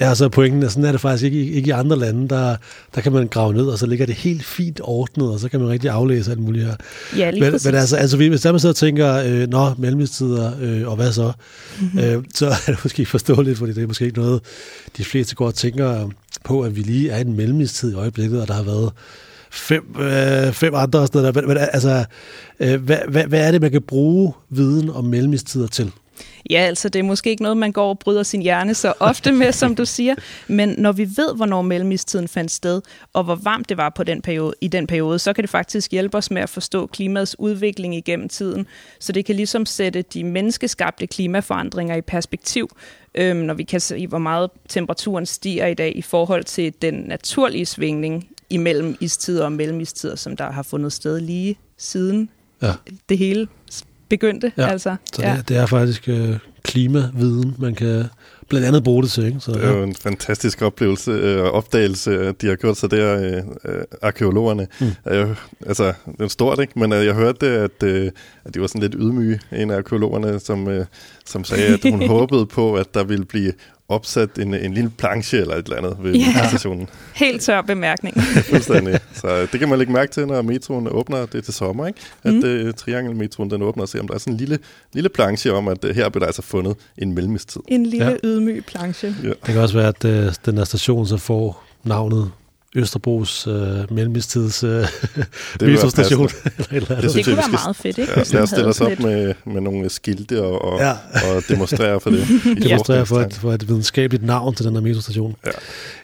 Ja, 0.00 0.14
så 0.14 0.28
pointen 0.28 0.62
er, 0.62 0.68
sådan 0.68 0.84
er 0.84 0.92
det 0.92 1.00
faktisk 1.00 1.24
ikke, 1.24 1.52
ikke 1.52 1.68
i 1.68 1.70
andre 1.70 1.98
lande. 1.98 2.28
Der, 2.28 2.56
der 2.94 3.00
kan 3.00 3.12
man 3.12 3.28
grave 3.28 3.54
ned, 3.54 3.66
og 3.66 3.78
så 3.78 3.86
ligger 3.86 4.06
det 4.06 4.14
helt 4.14 4.44
fint 4.44 4.80
ordnet, 4.82 5.28
og 5.28 5.40
så 5.40 5.48
kan 5.48 5.60
man 5.60 5.68
rigtig 5.68 5.90
aflæse 5.90 6.30
alt 6.30 6.40
muligt 6.40 6.64
her. 6.64 6.74
Ja, 7.16 7.30
lige 7.30 7.40
men, 7.40 7.60
men 7.64 7.74
altså, 7.74 7.96
altså, 7.96 8.16
hvis 8.16 8.40
der 8.40 8.52
man 8.52 8.60
og 8.64 8.76
tænker, 8.76 9.14
øh, 9.14 9.48
nå, 9.48 9.74
mellemtidstider, 9.78 10.52
øh, 10.60 10.88
og 10.88 10.96
hvad 10.96 11.12
så? 11.12 11.32
Mm-hmm. 11.80 11.98
Øh, 11.98 12.22
så 12.34 12.46
er 12.46 12.72
det 12.72 12.78
måske 12.84 13.06
forståeligt, 13.06 13.58
fordi 13.58 13.72
det 13.72 13.82
er 13.82 13.86
måske 13.86 14.04
ikke 14.04 14.18
noget, 14.18 14.40
de 14.96 15.04
fleste 15.04 15.34
går 15.34 15.46
og 15.46 15.54
tænker 15.54 16.10
på, 16.44 16.62
at 16.62 16.76
vi 16.76 16.80
lige 16.80 17.10
er 17.10 17.18
i 17.18 17.20
en 17.20 17.36
mellemtid 17.36 17.92
i 17.92 17.94
øjeblikket, 17.94 18.40
og 18.40 18.48
der 18.48 18.54
har 18.54 18.62
været 18.62 18.92
fem, 19.50 19.96
øh, 20.00 20.52
fem 20.52 20.74
andre 20.74 20.98
og 20.98 21.06
sådan 21.06 21.22
noget 21.22 21.34
der. 21.34 21.40
Men, 21.40 21.48
men 21.48 21.58
altså, 21.72 22.04
øh, 22.60 22.82
hvad, 22.82 22.98
hvad, 23.08 23.24
hvad 23.24 23.46
er 23.46 23.50
det, 23.50 23.60
man 23.60 23.70
kan 23.70 23.82
bruge 23.82 24.32
viden 24.50 24.90
om 24.90 25.04
mellemtider 25.04 25.66
til? 25.66 25.90
Ja, 26.50 26.60
altså 26.60 26.88
det 26.88 26.98
er 26.98 27.02
måske 27.02 27.30
ikke 27.30 27.42
noget, 27.42 27.56
man 27.56 27.72
går 27.72 27.88
og 27.88 27.98
bryder 27.98 28.22
sin 28.22 28.42
hjerne 28.42 28.74
så 28.74 28.92
ofte 29.00 29.32
med, 29.32 29.52
som 29.52 29.74
du 29.74 29.84
siger, 29.84 30.14
men 30.48 30.74
når 30.78 30.92
vi 30.92 31.08
ved, 31.16 31.36
hvornår 31.36 31.62
mellemistiden 31.62 32.28
fandt 32.28 32.50
sted, 32.50 32.82
og 33.12 33.24
hvor 33.24 33.34
varmt 33.34 33.68
det 33.68 33.76
var 33.76 33.88
på 33.90 34.04
den 34.04 34.22
periode, 34.22 34.54
i 34.60 34.68
den 34.68 34.86
periode, 34.86 35.18
så 35.18 35.32
kan 35.32 35.42
det 35.42 35.50
faktisk 35.50 35.90
hjælpe 35.90 36.16
os 36.16 36.30
med 36.30 36.42
at 36.42 36.48
forstå 36.48 36.86
klimaets 36.86 37.38
udvikling 37.38 37.94
igennem 37.94 38.28
tiden. 38.28 38.66
Så 38.98 39.12
det 39.12 39.24
kan 39.24 39.36
ligesom 39.36 39.66
sætte 39.66 40.02
de 40.02 40.24
menneskeskabte 40.24 41.06
klimaforandringer 41.06 41.96
i 41.96 42.00
perspektiv, 42.00 42.68
øhm, 43.14 43.36
når 43.36 43.54
vi 43.54 43.62
kan 43.62 43.80
se, 43.80 44.06
hvor 44.06 44.18
meget 44.18 44.50
temperaturen 44.68 45.26
stiger 45.26 45.66
i 45.66 45.74
dag 45.74 45.96
i 45.96 46.02
forhold 46.02 46.44
til 46.44 46.72
den 46.82 46.94
naturlige 46.94 47.66
svingning 47.66 48.28
imellem 48.50 48.96
istider 49.00 49.44
og 49.44 49.52
mellemistider, 49.52 50.16
som 50.16 50.36
der 50.36 50.52
har 50.52 50.62
fundet 50.62 50.92
sted 50.92 51.20
lige 51.20 51.58
siden 51.78 52.30
ja. 52.62 52.72
det 53.08 53.18
hele 53.18 53.48
begyndte. 54.08 54.52
Ja. 54.56 54.66
Altså. 54.66 54.96
Så 55.12 55.22
ja. 55.22 55.36
det, 55.36 55.48
det 55.48 55.56
er 55.56 55.66
faktisk 55.66 56.08
øh, 56.08 56.38
klimaviden, 56.62 57.54
man 57.58 57.74
kan 57.74 58.04
blandt 58.48 58.66
andet 58.66 58.84
bruge 58.84 59.02
det 59.02 59.10
til. 59.10 59.26
Ikke? 59.26 59.40
Så, 59.40 59.52
det 59.52 59.64
er 59.64 59.68
ja. 59.68 59.76
jo 59.76 59.82
en 59.82 59.94
fantastisk 59.94 60.62
oplevelse 60.62 61.12
og 61.12 61.46
øh, 61.46 61.52
opdagelse, 61.52 62.32
de 62.32 62.46
har 62.46 62.54
gjort 62.54 62.76
sig 62.76 62.90
der, 62.90 63.18
øh, 63.20 63.42
øh, 63.74 63.84
arkeologerne. 64.02 64.66
Mm. 64.80 65.12
Øh, 65.12 65.36
altså, 65.66 65.92
det 66.06 66.20
er 66.20 66.28
stort, 66.28 66.60
ikke? 66.60 66.78
men 66.78 66.92
øh, 66.92 67.06
jeg 67.06 67.14
hørte, 67.14 67.46
at, 67.46 67.82
øh, 67.82 68.10
at 68.44 68.54
de 68.54 68.60
var 68.60 68.66
sådan 68.66 68.80
lidt 68.80 68.94
ydmyge, 68.98 69.40
en 69.52 69.70
af 69.70 69.76
arkeologerne, 69.76 70.40
som, 70.40 70.68
øh, 70.68 70.86
som 71.26 71.44
sagde, 71.44 71.66
at 71.66 71.90
hun 71.90 72.08
håbede 72.16 72.46
på, 72.46 72.74
at 72.74 72.94
der 72.94 73.04
ville 73.04 73.24
blive 73.24 73.52
opsat 73.88 74.38
en, 74.38 74.54
en 74.54 74.74
lille 74.74 74.90
planche 74.90 75.38
eller 75.38 75.54
et 75.54 75.64
eller 75.64 75.76
andet 75.76 75.96
ved 76.00 76.14
ja. 76.14 76.48
stationen. 76.48 76.88
Helt 77.14 77.42
tør 77.42 77.60
bemærkning. 77.60 78.16
Fuldstændig. 78.50 79.00
Så 79.14 79.46
det 79.52 79.60
kan 79.60 79.68
man 79.68 79.78
lægge 79.78 79.92
mærke 79.92 80.12
til, 80.12 80.26
når 80.26 80.42
metroen 80.42 80.88
åbner 80.88 81.26
det 81.26 81.44
til 81.44 81.54
sommer, 81.54 81.86
ikke? 81.86 82.00
at 82.22 82.34
mm. 82.34 82.66
uh, 82.66 82.74
triangelmetroen 82.74 83.50
den 83.50 83.62
åbner 83.62 83.82
og 83.82 83.88
se, 83.88 84.00
om 84.00 84.08
der 84.08 84.14
er 84.14 84.18
sådan 84.18 84.32
en 84.32 84.36
lille, 84.36 84.58
lille 84.92 85.08
planche 85.08 85.52
om, 85.52 85.68
at 85.68 85.84
uh, 85.84 85.90
her 85.90 86.08
bliver 86.08 86.20
der 86.20 86.26
altså 86.26 86.42
fundet 86.42 86.76
en 86.98 87.14
mellemistid. 87.14 87.60
En 87.68 87.86
lille 87.86 88.06
ja. 88.06 88.16
ydmyg 88.24 88.64
planche. 88.64 89.14
Ja. 89.22 89.28
Det 89.28 89.38
kan 89.44 89.58
også 89.58 89.78
være, 89.78 89.88
at 89.88 90.04
uh, 90.04 90.34
den 90.46 90.56
her 90.58 90.64
station 90.64 91.06
så 91.06 91.16
får 91.16 91.64
navnet 91.84 92.30
Østerbros 92.74 93.46
øh, 93.46 93.92
mellemistidens 93.92 94.64
øh, 94.64 94.86
metrostation. 95.60 96.28
det, 96.28 96.68
det, 96.70 97.14
det 97.14 97.24
kunne 97.24 97.36
være 97.36 97.48
meget 97.50 97.76
fedt, 97.76 97.98
ikke? 97.98 98.12
Ja, 98.16 98.22
lad 98.32 98.42
os 98.42 98.48
stille 98.48 98.66
os 98.66 98.80
op 98.80 98.98
med, 98.98 99.34
med 99.44 99.60
nogle 99.60 99.90
skilte 99.90 100.42
og, 100.42 100.62
og, 100.62 100.80
ja. 100.80 100.90
og 100.90 101.42
demonstrere 101.48 102.00
for 102.00 102.10
det. 102.10 102.26
demonstrere 102.68 103.06
for 103.06 103.20
et, 103.20 103.34
for 103.34 103.52
et 103.52 103.68
videnskabeligt 103.68 104.22
navn 104.22 104.54
til 104.54 104.66
den 104.66 104.74
her 104.74 104.80
metrostation. 104.80 105.36
Ja, 105.46 105.50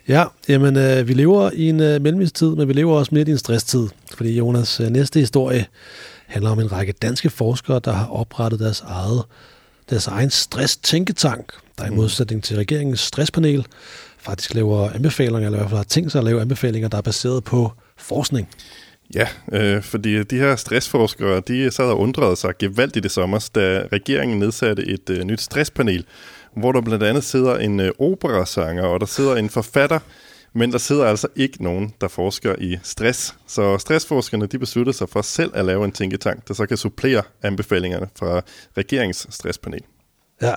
ja 0.08 0.24
jamen, 0.48 0.76
øh, 0.76 1.08
vi 1.08 1.12
lever 1.12 1.50
i 1.54 1.68
en 1.68 1.80
øh, 1.80 2.02
mellemistid, 2.02 2.48
men 2.48 2.68
vi 2.68 2.72
lever 2.72 2.98
også 2.98 3.14
midt 3.14 3.28
i 3.28 3.30
en 3.30 3.38
stresstid. 3.38 3.88
Fordi 4.14 4.36
Jonas, 4.36 4.80
øh, 4.80 4.90
næste 4.90 5.20
historie 5.20 5.66
handler 6.26 6.50
om 6.50 6.60
en 6.60 6.72
række 6.72 6.92
danske 6.92 7.30
forskere, 7.30 7.80
der 7.84 7.92
har 7.92 8.06
oprettet 8.06 8.60
deres 8.60 8.80
eget 8.86 9.22
deres 9.90 10.06
egen 10.06 10.30
stress-tænketank, 10.30 11.52
der 11.78 11.86
i 11.86 11.90
mm. 11.90 11.96
modsætning 11.96 12.44
til 12.44 12.56
regeringens 12.56 13.00
stresspanel 13.00 13.66
faktisk 14.22 14.54
laver 14.54 14.90
anbefalinger, 14.90 15.46
eller 15.46 15.58
i 15.58 15.60
hvert 15.60 15.70
fald 15.70 15.78
har 15.78 15.84
tænkt 15.84 16.12
sig 16.12 16.18
at 16.18 16.24
lave 16.24 16.40
anbefalinger, 16.40 16.88
der 16.88 16.98
er 16.98 17.02
baseret 17.02 17.44
på 17.44 17.72
forskning. 17.98 18.48
Ja, 19.14 19.28
øh, 19.52 19.82
fordi 19.82 20.22
de 20.22 20.38
her 20.38 20.56
stressforskere, 20.56 21.42
de 21.48 21.70
sad 21.70 21.84
og 21.84 21.98
undrede 21.98 22.36
sig 22.36 22.58
gevaldigt 22.58 23.06
i 23.06 23.08
sommer, 23.08 23.50
da 23.54 23.86
regeringen 23.92 24.38
nedsatte 24.38 24.86
et 24.86 25.10
øh, 25.10 25.24
nyt 25.24 25.40
stresspanel, 25.40 26.04
hvor 26.56 26.72
der 26.72 26.80
blandt 26.80 27.04
andet 27.04 27.24
sidder 27.24 27.58
en 27.58 27.80
øh, 27.80 27.92
operasanger, 27.98 28.82
og 28.82 29.00
der 29.00 29.06
sidder 29.06 29.36
en 29.36 29.50
forfatter, 29.50 29.98
Men 30.52 30.72
der 30.72 30.78
sidder 30.78 31.04
altså 31.06 31.28
ikke 31.36 31.64
nogen, 31.64 31.94
der 32.00 32.08
forsker 32.08 32.54
i 32.58 32.78
stress. 32.82 33.34
Så 33.46 33.78
stressforskerne 33.78 34.46
de 34.46 34.58
beslutter 34.58 34.92
sig 34.92 35.08
for 35.08 35.22
selv 35.22 35.52
at 35.54 35.64
lave 35.64 35.84
en 35.84 35.92
tænketank, 35.92 36.48
der 36.48 36.54
så 36.54 36.66
kan 36.66 36.76
supplere 36.76 37.22
anbefalingerne 37.42 38.08
fra 38.18 38.42
regeringens 38.76 39.26
stresspanel. 39.30 39.82
Ja, 40.42 40.56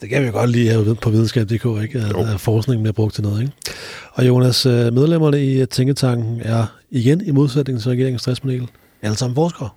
det 0.00 0.08
kan 0.08 0.22
vi 0.22 0.26
jo 0.26 0.32
godt 0.32 0.50
lige 0.50 0.70
have 0.70 0.94
på 0.94 1.10
videnskab.dk, 1.10 1.52
ikke? 1.82 1.98
At, 1.98 2.34
at 2.34 2.40
forskningen 2.40 2.82
bliver 2.82 2.92
brugt 2.92 3.14
til 3.14 3.22
noget. 3.22 3.40
Ikke? 3.40 3.52
Og 4.12 4.26
Jonas, 4.26 4.66
øh, 4.66 4.92
medlemmerne 4.92 5.44
i 5.44 5.66
Tænketanken 5.66 6.40
er 6.44 6.66
igen 6.90 7.26
i 7.26 7.30
modsætning 7.30 7.80
til 7.80 7.88
regeringens 7.88 8.22
stresspanel 8.22 8.68
alle 9.02 9.16
sammen 9.16 9.34
forskere. 9.34 9.68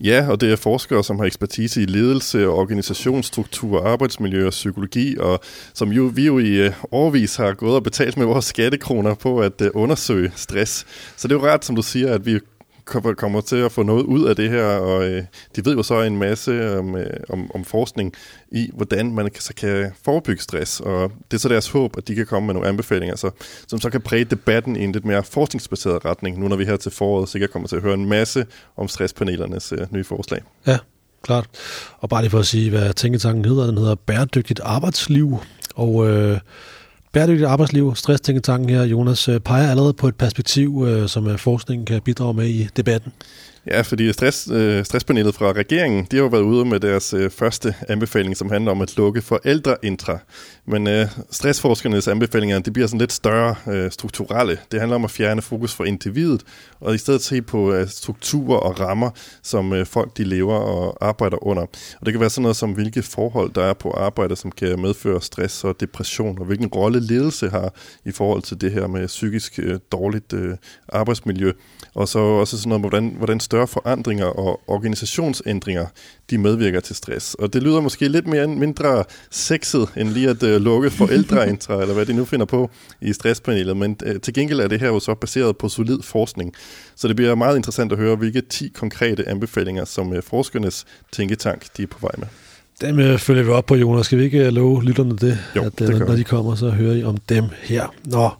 Ja, 0.00 0.30
og 0.30 0.40
det 0.40 0.52
er 0.52 0.56
forskere, 0.56 1.04
som 1.04 1.18
har 1.18 1.26
ekspertise 1.26 1.82
i 1.82 1.86
ledelse, 1.86 2.48
organisationsstruktur, 2.48 3.86
arbejdsmiljø 3.86 4.46
og 4.46 4.50
psykologi, 4.50 5.16
og 5.18 5.40
som 5.74 5.92
jo, 5.92 6.10
vi 6.14 6.26
jo 6.26 6.38
i 6.38 6.66
uh, 6.66 6.72
årvis 6.92 7.36
har 7.36 7.54
gået 7.54 7.74
og 7.74 7.82
betalt 7.82 8.16
med 8.16 8.26
vores 8.26 8.44
skattekroner 8.44 9.14
på 9.14 9.40
at 9.40 9.62
undersøge 9.74 10.32
stress. 10.36 10.86
Så 11.16 11.28
det 11.28 11.34
er 11.34 11.38
jo 11.38 11.46
ret, 11.46 11.64
som 11.64 11.76
du 11.76 11.82
siger, 11.82 12.14
at 12.14 12.26
vi 12.26 12.38
kommer 13.16 13.40
til 13.40 13.56
at 13.56 13.72
få 13.72 13.82
noget 13.82 14.02
ud 14.02 14.24
af 14.24 14.36
det 14.36 14.50
her, 14.50 14.64
og 14.64 15.08
øh, 15.08 15.24
de 15.56 15.64
ved 15.64 15.74
jo 15.74 15.82
så 15.82 16.02
en 16.02 16.18
masse 16.18 16.78
om, 16.78 16.96
øh, 16.96 17.10
om, 17.28 17.50
om 17.54 17.64
forskning 17.64 18.14
i, 18.52 18.70
hvordan 18.74 19.14
man 19.14 19.30
så 19.38 19.54
kan 19.54 19.92
forebygge 20.04 20.42
stress, 20.42 20.80
og 20.80 21.12
det 21.30 21.36
er 21.36 21.40
så 21.40 21.48
deres 21.48 21.68
håb, 21.68 21.96
at 21.98 22.08
de 22.08 22.14
kan 22.14 22.26
komme 22.26 22.46
med 22.46 22.54
nogle 22.54 22.68
anbefalinger, 22.68 23.16
så, 23.16 23.30
som 23.68 23.80
så 23.80 23.90
kan 23.90 24.00
præge 24.00 24.24
debatten 24.24 24.76
i 24.76 24.84
en 24.84 24.92
lidt 24.92 25.04
mere 25.04 25.24
forskningsbaseret 25.24 26.04
retning, 26.04 26.38
nu 26.38 26.48
når 26.48 26.56
vi 26.56 26.64
her 26.64 26.76
til 26.76 26.92
foråret 26.92 27.28
sikkert 27.28 27.50
kommer 27.50 27.68
til 27.68 27.76
at 27.76 27.82
høre 27.82 27.94
en 27.94 28.08
masse 28.08 28.46
om 28.76 28.88
stresspanelernes 28.88 29.72
øh, 29.72 29.86
nye 29.90 30.04
forslag. 30.04 30.42
Ja, 30.66 30.78
klart. 31.22 31.46
Og 31.98 32.08
bare 32.08 32.22
lige 32.22 32.30
for 32.30 32.38
at 32.38 32.46
sige, 32.46 32.70
hvad 32.70 32.92
tænketanken 32.92 33.44
hedder, 33.44 33.66
den 33.66 33.78
hedder 33.78 33.94
Bæredygtigt 33.94 34.60
Arbejdsliv, 34.64 35.38
og... 35.74 36.08
Øh, 36.08 36.38
Bæredygtigt 37.12 37.48
arbejdsliv, 37.48 37.94
stresstænketanken 37.94 38.70
her, 38.70 38.84
Jonas, 38.84 39.28
øh, 39.28 39.40
peger 39.40 39.70
allerede 39.70 39.92
på 39.92 40.08
et 40.08 40.16
perspektiv, 40.16 40.84
øh, 40.88 41.08
som 41.08 41.26
øh, 41.26 41.38
forskningen 41.38 41.86
kan 41.86 42.02
bidrage 42.02 42.34
med 42.34 42.46
i 42.46 42.68
debatten. 42.76 43.12
Ja, 43.70 43.80
fordi 43.80 44.12
stress, 44.12 44.48
øh, 44.52 44.84
stresspanelet 44.84 45.34
fra 45.34 45.52
regeringen, 45.52 46.06
de 46.10 46.16
har 46.16 46.22
jo 46.22 46.28
været 46.28 46.42
ude 46.42 46.64
med 46.64 46.80
deres 46.80 47.14
øh, 47.14 47.30
første 47.30 47.74
anbefaling, 47.88 48.36
som 48.36 48.50
handler 48.50 48.70
om 48.70 48.80
at 48.80 48.96
lukke 48.96 49.22
forældreintra. 49.22 50.18
Men 50.66 50.86
øh, 50.86 51.06
stressforskernes 51.30 52.08
anbefalinger, 52.08 52.58
de 52.58 52.70
bliver 52.70 52.86
sådan 52.86 52.98
lidt 52.98 53.12
større 53.12 53.54
øh, 53.68 53.90
strukturelle. 53.90 54.58
Det 54.72 54.80
handler 54.80 54.94
om 54.94 55.04
at 55.04 55.10
fjerne 55.10 55.42
fokus 55.42 55.74
fra 55.74 55.84
individet, 55.84 56.42
og 56.80 56.94
i 56.94 56.98
stedet 56.98 57.22
se 57.22 57.42
på 57.42 57.72
øh, 57.72 57.88
strukturer 57.88 58.58
og 58.58 58.80
rammer, 58.80 59.10
som 59.42 59.72
øh, 59.72 59.86
folk 59.86 60.16
de 60.16 60.24
lever 60.24 60.54
og 60.54 61.06
arbejder 61.08 61.46
under. 61.46 61.62
Og 62.00 62.06
det 62.06 62.12
kan 62.12 62.20
være 62.20 62.30
sådan 62.30 62.42
noget 62.42 62.56
som, 62.56 62.72
hvilke 62.72 63.02
forhold 63.02 63.52
der 63.52 63.64
er 63.64 63.74
på 63.74 63.90
arbejde, 63.90 64.36
som 64.36 64.52
kan 64.52 64.80
medføre 64.80 65.22
stress 65.22 65.64
og 65.64 65.80
depression, 65.80 66.38
og 66.38 66.44
hvilken 66.44 66.66
rolle 66.66 67.00
ledelse 67.00 67.48
har 67.48 67.74
i 68.04 68.12
forhold 68.12 68.42
til 68.42 68.60
det 68.60 68.72
her 68.72 68.86
med 68.86 69.06
psykisk 69.06 69.58
øh, 69.58 69.78
dårligt 69.92 70.32
øh, 70.32 70.56
arbejdsmiljø. 70.88 71.52
Og 71.94 72.08
så 72.08 72.18
også 72.18 72.58
sådan 72.58 72.68
noget, 72.68 72.82
hvordan, 72.82 73.14
hvordan 73.16 73.40
større 73.40 73.66
forandringer 73.66 74.26
og 74.26 74.60
organisationsændringer, 74.66 75.86
de 76.30 76.38
medvirker 76.38 76.80
til 76.80 76.96
stress. 76.96 77.34
Og 77.34 77.52
det 77.52 77.62
lyder 77.62 77.80
måske 77.80 78.08
lidt 78.08 78.26
mere 78.26 78.46
mindre 78.46 79.04
sexet, 79.30 79.88
end 79.96 80.08
lige 80.08 80.30
at 80.30 80.42
uh, 80.42 80.48
lukke 80.48 80.90
forældreintra, 80.90 81.74
eller 81.82 81.94
hvad 81.94 82.06
de 82.06 82.12
nu 82.12 82.24
finder 82.24 82.46
på 82.46 82.70
i 83.00 83.12
stresspanelet. 83.12 83.76
Men 83.76 83.96
uh, 84.06 84.20
til 84.22 84.34
gengæld 84.34 84.60
er 84.60 84.68
det 84.68 84.80
her 84.80 84.88
jo 84.88 85.00
så 85.00 85.14
baseret 85.14 85.56
på 85.56 85.68
solid 85.68 86.02
forskning. 86.02 86.54
Så 86.96 87.08
det 87.08 87.16
bliver 87.16 87.34
meget 87.34 87.56
interessant 87.56 87.92
at 87.92 87.98
høre, 87.98 88.16
hvilke 88.16 88.40
10 88.40 88.68
konkrete 88.68 89.28
anbefalinger, 89.28 89.84
som 89.84 90.10
uh, 90.10 90.18
forskernes 90.22 90.84
tænketank 91.12 91.66
de 91.76 91.82
er 91.82 91.86
på 91.86 91.98
vej 92.00 92.12
med. 92.18 92.26
Dem 92.80 92.98
uh, 92.98 93.18
følger 93.18 93.42
vi 93.42 93.50
op 93.50 93.66
på, 93.66 93.74
Jonas. 93.74 94.06
Skal 94.06 94.18
vi 94.18 94.24
ikke 94.24 94.50
love 94.50 94.84
lytterne 94.84 95.16
det? 95.16 95.38
Jo, 95.56 95.64
at, 95.64 95.78
det 95.78 95.98
når 95.98 96.16
de 96.16 96.24
kommer, 96.24 96.54
så 96.54 96.70
hører 96.70 96.94
I 96.94 97.04
om 97.04 97.16
dem 97.16 97.44
her. 97.62 97.94
Nå, 98.04 98.30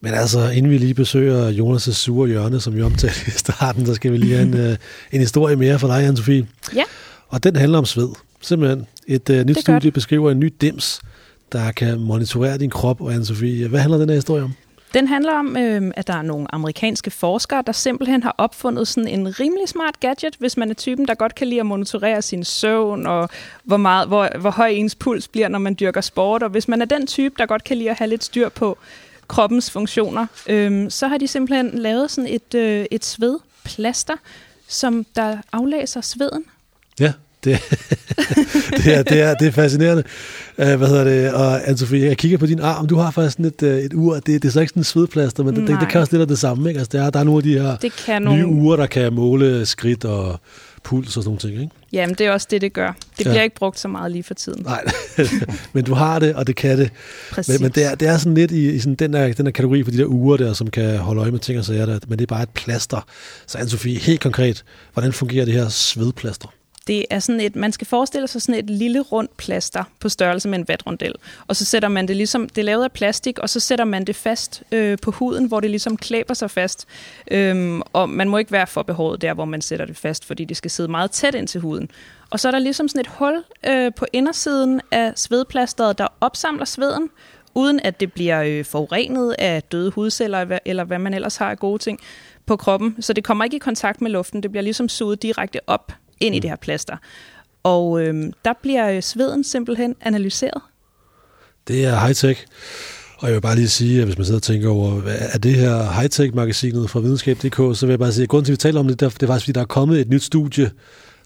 men 0.00 0.14
altså, 0.14 0.50
inden 0.50 0.72
vi 0.72 0.78
lige 0.78 0.94
besøger 0.94 1.50
Jonas' 1.50 1.92
sure 1.92 2.28
hjørne, 2.28 2.60
som 2.60 2.76
vi 2.76 2.82
omtalte 2.82 3.20
i 3.26 3.30
starten, 3.30 3.86
så 3.86 3.94
skal 3.94 4.12
vi 4.12 4.16
lige 4.16 4.36
have 4.36 4.48
en, 4.48 4.70
uh, 4.70 4.76
en 5.12 5.20
historie 5.20 5.56
mere 5.56 5.78
for 5.78 5.88
dig, 5.88 6.08
Anne-Sophie. 6.08 6.44
Ja. 6.74 6.84
Og 7.28 7.44
den 7.44 7.56
handler 7.56 7.78
om 7.78 7.84
sved. 7.84 8.08
Simpelthen. 8.40 8.86
Et 9.06 9.30
uh, 9.30 9.36
nyt 9.36 9.58
studie 9.58 9.90
beskriver 9.90 10.30
en 10.30 10.40
ny 10.40 10.54
dims, 10.60 11.00
der 11.52 11.72
kan 11.72 12.00
monitorere 12.00 12.58
din 12.58 12.70
krop. 12.70 13.00
Og 13.00 13.14
Anne-Sophie, 13.14 13.68
hvad 13.68 13.80
handler 13.80 13.98
den 13.98 14.08
her 14.08 14.16
historie 14.16 14.42
om? 14.42 14.52
Den 14.94 15.08
handler 15.08 15.32
om, 15.32 15.56
øh, 15.56 15.92
at 15.96 16.06
der 16.06 16.14
er 16.14 16.22
nogle 16.22 16.54
amerikanske 16.54 17.10
forskere, 17.10 17.62
der 17.66 17.72
simpelthen 17.72 18.22
har 18.22 18.34
opfundet 18.38 18.88
sådan 18.88 19.08
en 19.08 19.40
rimelig 19.40 19.68
smart 19.68 20.00
gadget, 20.00 20.36
hvis 20.38 20.56
man 20.56 20.70
er 20.70 20.74
typen, 20.74 21.08
der 21.08 21.14
godt 21.14 21.34
kan 21.34 21.46
lide 21.46 21.60
at 21.60 21.66
monitorere 21.66 22.22
sin 22.22 22.44
søvn, 22.44 23.06
og 23.06 23.28
hvor, 23.64 23.76
meget, 23.76 24.08
hvor, 24.08 24.38
hvor 24.38 24.50
høj 24.50 24.68
ens 24.68 24.94
puls 24.94 25.28
bliver, 25.28 25.48
når 25.48 25.58
man 25.58 25.76
dyrker 25.80 26.00
sport. 26.00 26.42
Og 26.42 26.50
hvis 26.50 26.68
man 26.68 26.82
er 26.82 26.86
den 26.86 27.06
type, 27.06 27.34
der 27.38 27.46
godt 27.46 27.64
kan 27.64 27.76
lide 27.76 27.90
at 27.90 27.96
have 27.96 28.08
lidt 28.08 28.24
styr 28.24 28.48
på 28.48 28.78
kroppens 29.28 29.70
funktioner, 29.70 30.26
øh, 30.48 30.90
så 30.90 31.08
har 31.08 31.18
de 31.18 31.26
simpelthen 31.26 31.78
lavet 31.78 32.10
sådan 32.10 32.30
et, 32.30 32.54
øh, 32.54 32.86
et 32.90 33.04
svedplaster, 33.04 34.14
som 34.68 35.06
der 35.16 35.36
aflæser 35.52 36.00
sveden. 36.00 36.44
Ja, 37.00 37.12
det, 37.44 37.58
det, 38.84 38.94
er, 38.94 39.02
det, 39.02 39.20
er, 39.20 39.34
det 39.34 39.48
er 39.48 39.52
fascinerende. 39.52 40.02
Uh, 40.58 40.74
hvad 40.74 40.88
hedder 40.88 41.04
det? 41.04 41.32
Og 41.32 41.60
Anne-Sophie, 41.60 41.96
jeg 41.96 42.16
kigger 42.16 42.38
på 42.38 42.46
din 42.46 42.60
arm. 42.60 42.86
Du 42.86 42.96
har 42.96 43.10
faktisk 43.10 43.36
sådan 43.36 43.46
et, 43.46 43.62
uh, 43.62 43.84
et 43.84 43.94
ur. 43.94 44.14
Det, 44.14 44.26
det 44.26 44.44
er 44.44 44.52
så 44.52 44.60
ikke 44.60 44.70
sådan 44.70 44.80
en 44.80 44.84
svedplaster, 44.84 45.44
men 45.44 45.56
det, 45.56 45.68
det, 45.68 45.80
det 45.80 45.88
kan 45.88 46.00
også 46.00 46.12
lidt 46.12 46.20
af 46.20 46.28
det 46.28 46.38
samme. 46.38 46.68
Ikke? 46.68 46.78
Altså, 46.78 46.98
der, 46.98 47.04
er, 47.04 47.10
der 47.10 47.20
er 47.20 47.24
nogle 47.24 47.38
af 47.38 47.42
de 47.42 47.58
her 47.58 47.76
det 47.76 47.92
kan 47.92 48.22
nye 48.22 48.28
nogle... 48.28 48.46
ure, 48.46 48.76
der 48.76 48.86
kan 48.86 49.12
måle 49.12 49.66
skridt 49.66 50.04
og 50.04 50.40
puls 50.82 51.06
og 51.06 51.12
sådan 51.12 51.26
nogle 51.26 51.38
ting, 51.38 51.52
ikke? 51.52 51.74
Jamen, 51.92 52.14
det 52.14 52.26
er 52.26 52.32
også 52.32 52.46
det, 52.50 52.60
det 52.60 52.72
gør. 52.72 52.92
Det 53.18 53.24
ja. 53.24 53.30
bliver 53.30 53.42
ikke 53.42 53.56
brugt 53.56 53.78
så 53.78 53.88
meget 53.88 54.12
lige 54.12 54.22
for 54.22 54.34
tiden. 54.34 54.62
Nej, 54.62 54.84
men 55.72 55.84
du 55.84 55.94
har 55.94 56.18
det, 56.18 56.34
og 56.34 56.46
det 56.46 56.56
kan 56.56 56.78
det. 56.78 56.90
Præcis. 57.30 57.54
Men, 57.54 57.62
men 57.62 57.72
det, 57.72 57.84
er, 57.84 57.94
det 57.94 58.08
er 58.08 58.16
sådan 58.18 58.34
lidt 58.34 58.50
i, 58.50 58.70
i 58.70 58.78
sådan 58.78 58.94
den, 58.94 59.12
der, 59.12 59.32
den 59.32 59.46
der 59.46 59.52
kategori 59.52 59.84
for 59.84 59.90
de 59.90 59.98
der 59.98 60.06
uger 60.06 60.36
der, 60.36 60.52
som 60.52 60.70
kan 60.70 60.98
holde 60.98 61.20
øje 61.20 61.30
med 61.30 61.38
ting 61.38 61.58
og 61.58 61.64
sager, 61.64 61.86
der, 61.86 61.98
men 62.08 62.18
det 62.18 62.24
er 62.24 62.34
bare 62.34 62.42
et 62.42 62.50
plaster. 62.50 63.06
Så 63.46 63.58
Anne-Sophie, 63.58 63.98
helt 63.98 64.20
konkret, 64.20 64.64
hvordan 64.92 65.12
fungerer 65.12 65.44
det 65.44 65.54
her 65.54 65.68
svedplaster? 65.68 66.48
Det 66.86 67.04
er 67.10 67.18
sådan 67.18 67.40
et, 67.40 67.56
man 67.56 67.72
skal 67.72 67.86
forestille 67.86 68.28
sig 68.28 68.42
sådan 68.42 68.54
et 68.54 68.70
lille 68.70 69.00
rundt 69.00 69.36
plaster 69.36 69.84
på 70.00 70.08
størrelse 70.08 70.48
med 70.48 70.58
en 70.58 70.68
vatrondel. 70.68 71.14
Og 71.46 71.56
så 71.56 71.64
sætter 71.64 71.88
man 71.88 72.08
det 72.08 72.16
ligesom, 72.16 72.48
det 72.48 72.58
er 72.58 72.64
lavet 72.64 72.84
af 72.84 72.92
plastik, 72.92 73.38
og 73.38 73.50
så 73.50 73.60
sætter 73.60 73.84
man 73.84 74.04
det 74.04 74.16
fast 74.16 74.62
øh, 74.72 74.98
på 75.02 75.10
huden, 75.10 75.44
hvor 75.46 75.60
det 75.60 75.70
ligesom 75.70 75.96
klæber 75.96 76.34
sig 76.34 76.50
fast. 76.50 76.86
Øhm, 77.30 77.82
og 77.92 78.08
man 78.08 78.28
må 78.28 78.38
ikke 78.38 78.52
være 78.52 78.66
for 78.66 78.82
behåret 78.82 79.22
der, 79.22 79.34
hvor 79.34 79.44
man 79.44 79.60
sætter 79.60 79.86
det 79.86 79.96
fast, 79.96 80.24
fordi 80.24 80.44
det 80.44 80.56
skal 80.56 80.70
sidde 80.70 80.90
meget 80.90 81.10
tæt 81.10 81.34
ind 81.34 81.48
til 81.48 81.60
huden. 81.60 81.90
Og 82.30 82.40
så 82.40 82.48
er 82.48 82.52
der 82.52 82.58
ligesom 82.58 82.88
sådan 82.88 83.00
et 83.00 83.06
hul 83.06 83.44
øh, 83.66 83.92
på 83.94 84.06
indersiden 84.12 84.80
af 84.90 85.12
svedplasteret, 85.16 85.98
der 85.98 86.06
opsamler 86.20 86.64
sveden, 86.64 87.10
uden 87.54 87.80
at 87.80 88.00
det 88.00 88.12
bliver 88.12 88.42
øh, 88.42 88.64
forurenet 88.64 89.34
af 89.38 89.62
døde 89.62 89.90
hudceller, 89.90 90.58
eller 90.64 90.84
hvad 90.84 90.98
man 90.98 91.14
ellers 91.14 91.36
har 91.36 91.50
af 91.50 91.58
gode 91.58 91.82
ting 91.82 92.00
på 92.46 92.56
kroppen. 92.56 92.96
Så 93.00 93.12
det 93.12 93.24
kommer 93.24 93.44
ikke 93.44 93.56
i 93.56 93.58
kontakt 93.58 94.00
med 94.00 94.10
luften, 94.10 94.42
det 94.42 94.50
bliver 94.50 94.62
ligesom 94.62 94.88
suget 94.88 95.22
direkte 95.22 95.60
op 95.66 95.92
ind 96.20 96.34
i 96.34 96.38
det 96.38 96.50
her 96.50 96.56
plaster. 96.56 96.96
Og 97.62 98.00
øh, 98.00 98.32
der 98.44 98.52
bliver 98.62 99.00
sveden 99.00 99.44
simpelthen 99.44 99.96
analyseret. 100.00 100.62
Det 101.68 101.84
er 101.84 102.00
high-tech. 102.06 102.46
Og 103.18 103.28
jeg 103.28 103.34
vil 103.34 103.40
bare 103.40 103.54
lige 103.54 103.68
sige, 103.68 103.98
at 103.98 104.04
hvis 104.04 104.18
man 104.18 104.24
sidder 104.24 104.38
og 104.38 104.42
tænker 104.42 104.68
over, 104.68 105.02
er 105.06 105.38
det 105.38 105.54
her 105.54 105.92
high-tech-magasinet 105.92 106.90
fra 106.90 107.00
videnskab.dk, 107.00 107.56
så 107.56 107.86
vil 107.86 107.92
jeg 107.92 107.98
bare 107.98 108.12
sige, 108.12 108.22
at 108.22 108.28
grunden 108.28 108.44
til, 108.44 108.52
at 108.52 108.54
vi 108.54 108.60
taler 108.60 108.80
om 108.80 108.88
det, 108.88 109.00
det 109.00 109.06
er 109.06 109.26
faktisk, 109.26 109.44
fordi 109.44 109.52
der 109.52 109.60
er 109.60 109.64
kommet 109.64 110.00
et 110.00 110.08
nyt 110.08 110.22
studie, 110.22 110.70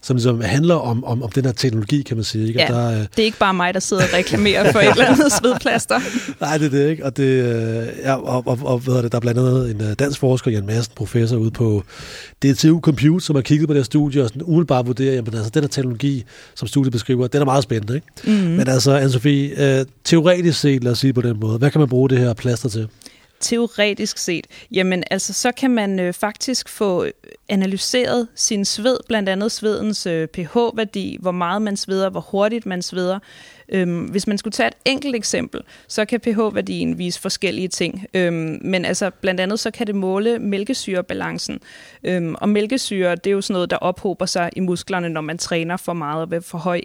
som 0.03 0.15
ligesom 0.15 0.41
handler 0.41 0.75
om, 0.75 1.03
om, 1.03 1.23
om 1.23 1.29
den 1.29 1.45
her 1.45 1.51
teknologi, 1.51 2.01
kan 2.01 2.17
man 2.17 2.23
sige. 2.23 2.47
Ikke? 2.47 2.61
Ja, 2.61 2.67
der, 2.67 2.91
øh... 2.91 2.97
det 2.97 3.19
er 3.19 3.23
ikke 3.23 3.37
bare 3.37 3.53
mig, 3.53 3.73
der 3.73 3.79
sidder 3.79 4.03
og 4.03 4.09
reklamerer 4.13 4.71
for 4.71 4.79
et 4.79 4.91
eller 4.91 5.05
andet 5.05 5.31
svedplaster. 5.41 5.99
Nej, 6.41 6.57
det 6.57 6.65
er 6.65 6.69
det 6.69 6.89
ikke. 6.89 7.05
Og, 7.05 7.17
det, 7.17 7.23
øh, 7.23 7.87
ja, 8.03 8.15
og, 8.15 8.43
og, 8.47 8.59
og 8.63 8.79
hvad 8.79 9.03
det, 9.03 9.11
der 9.11 9.17
er 9.17 9.19
blandt 9.19 9.39
andet 9.39 9.71
en 9.71 9.81
øh, 9.81 9.93
dansk 9.99 10.19
forsker, 10.19 10.51
Jan 10.51 10.65
Madsen, 10.65 10.93
professor 10.95 11.37
ude 11.37 11.51
på 11.51 11.83
DTU 12.43 12.79
Compute, 12.79 13.25
som 13.25 13.35
har 13.35 13.41
kigget 13.41 13.67
på 13.67 13.73
det 13.73 13.79
her 13.79 13.83
studie 13.83 14.23
og 14.23 14.27
sådan 14.29 14.41
umiddelbart 14.41 14.87
vurderer, 14.87 15.21
at 15.21 15.35
altså, 15.35 15.51
den 15.53 15.63
her 15.63 15.67
teknologi, 15.69 16.23
som 16.55 16.67
studiet 16.67 16.91
beskriver, 16.91 17.27
den 17.27 17.41
er 17.41 17.45
meget 17.45 17.63
spændende. 17.63 17.95
Ikke? 17.95 18.07
Mm-hmm. 18.23 18.55
Men 18.55 18.67
altså, 18.67 18.99
Anne-Sophie, 18.99 19.61
øh, 19.61 19.85
teoretisk 20.03 20.59
set, 20.59 20.83
lad 20.83 20.91
os 20.91 20.99
sige 20.99 21.13
på 21.13 21.21
den 21.21 21.39
måde, 21.39 21.57
hvad 21.57 21.71
kan 21.71 21.79
man 21.79 21.89
bruge 21.89 22.09
det 22.09 22.17
her 22.17 22.33
plaster 22.33 22.69
til? 22.69 22.87
Teoretisk 23.41 24.17
set, 24.17 24.47
jamen 24.71 25.03
altså 25.11 25.33
så 25.33 25.51
kan 25.51 25.71
man 25.71 25.99
øh, 25.99 26.13
faktisk 26.13 26.69
få 26.69 27.03
øh, 27.03 27.11
analyseret 27.49 28.27
sin 28.35 28.65
sved, 28.65 28.97
blandt 29.07 29.29
andet 29.29 29.51
svedens 29.51 30.05
øh, 30.05 30.27
pH-værdi, 30.27 31.17
hvor 31.21 31.31
meget 31.31 31.61
man 31.61 31.77
sveder, 31.77 32.09
hvor 32.09 32.25
hurtigt 32.31 32.65
man 32.65 32.81
sveder. 32.81 33.19
Øhm, 33.71 34.03
hvis 34.03 34.27
man 34.27 34.37
skulle 34.37 34.51
tage 34.51 34.67
et 34.67 34.73
enkelt 34.85 35.15
eksempel, 35.15 35.61
så 35.87 36.05
kan 36.05 36.19
pH-værdien 36.19 36.97
vise 36.97 37.21
forskellige 37.21 37.67
ting. 37.67 38.05
Øhm, 38.13 38.59
men 38.61 38.85
altså 38.85 39.09
blandt 39.21 39.41
andet 39.41 39.59
så 39.59 39.71
kan 39.71 39.87
det 39.87 39.95
måle 39.95 40.39
mælkesyrebalancen. 40.39 41.59
Øhm, 42.03 42.35
og 42.35 42.49
mælkesyre, 42.49 43.15
det 43.15 43.27
er 43.27 43.31
jo 43.31 43.41
sådan 43.41 43.53
noget, 43.53 43.69
der 43.69 43.77
ophober 43.77 44.25
sig 44.25 44.49
i 44.55 44.59
musklerne, 44.59 45.09
når 45.09 45.21
man 45.21 45.37
træner 45.37 45.77
for 45.77 45.93
meget 45.93 46.21
og 46.21 46.31
ved 46.31 46.41
for 46.41 46.57
høj 46.57 46.81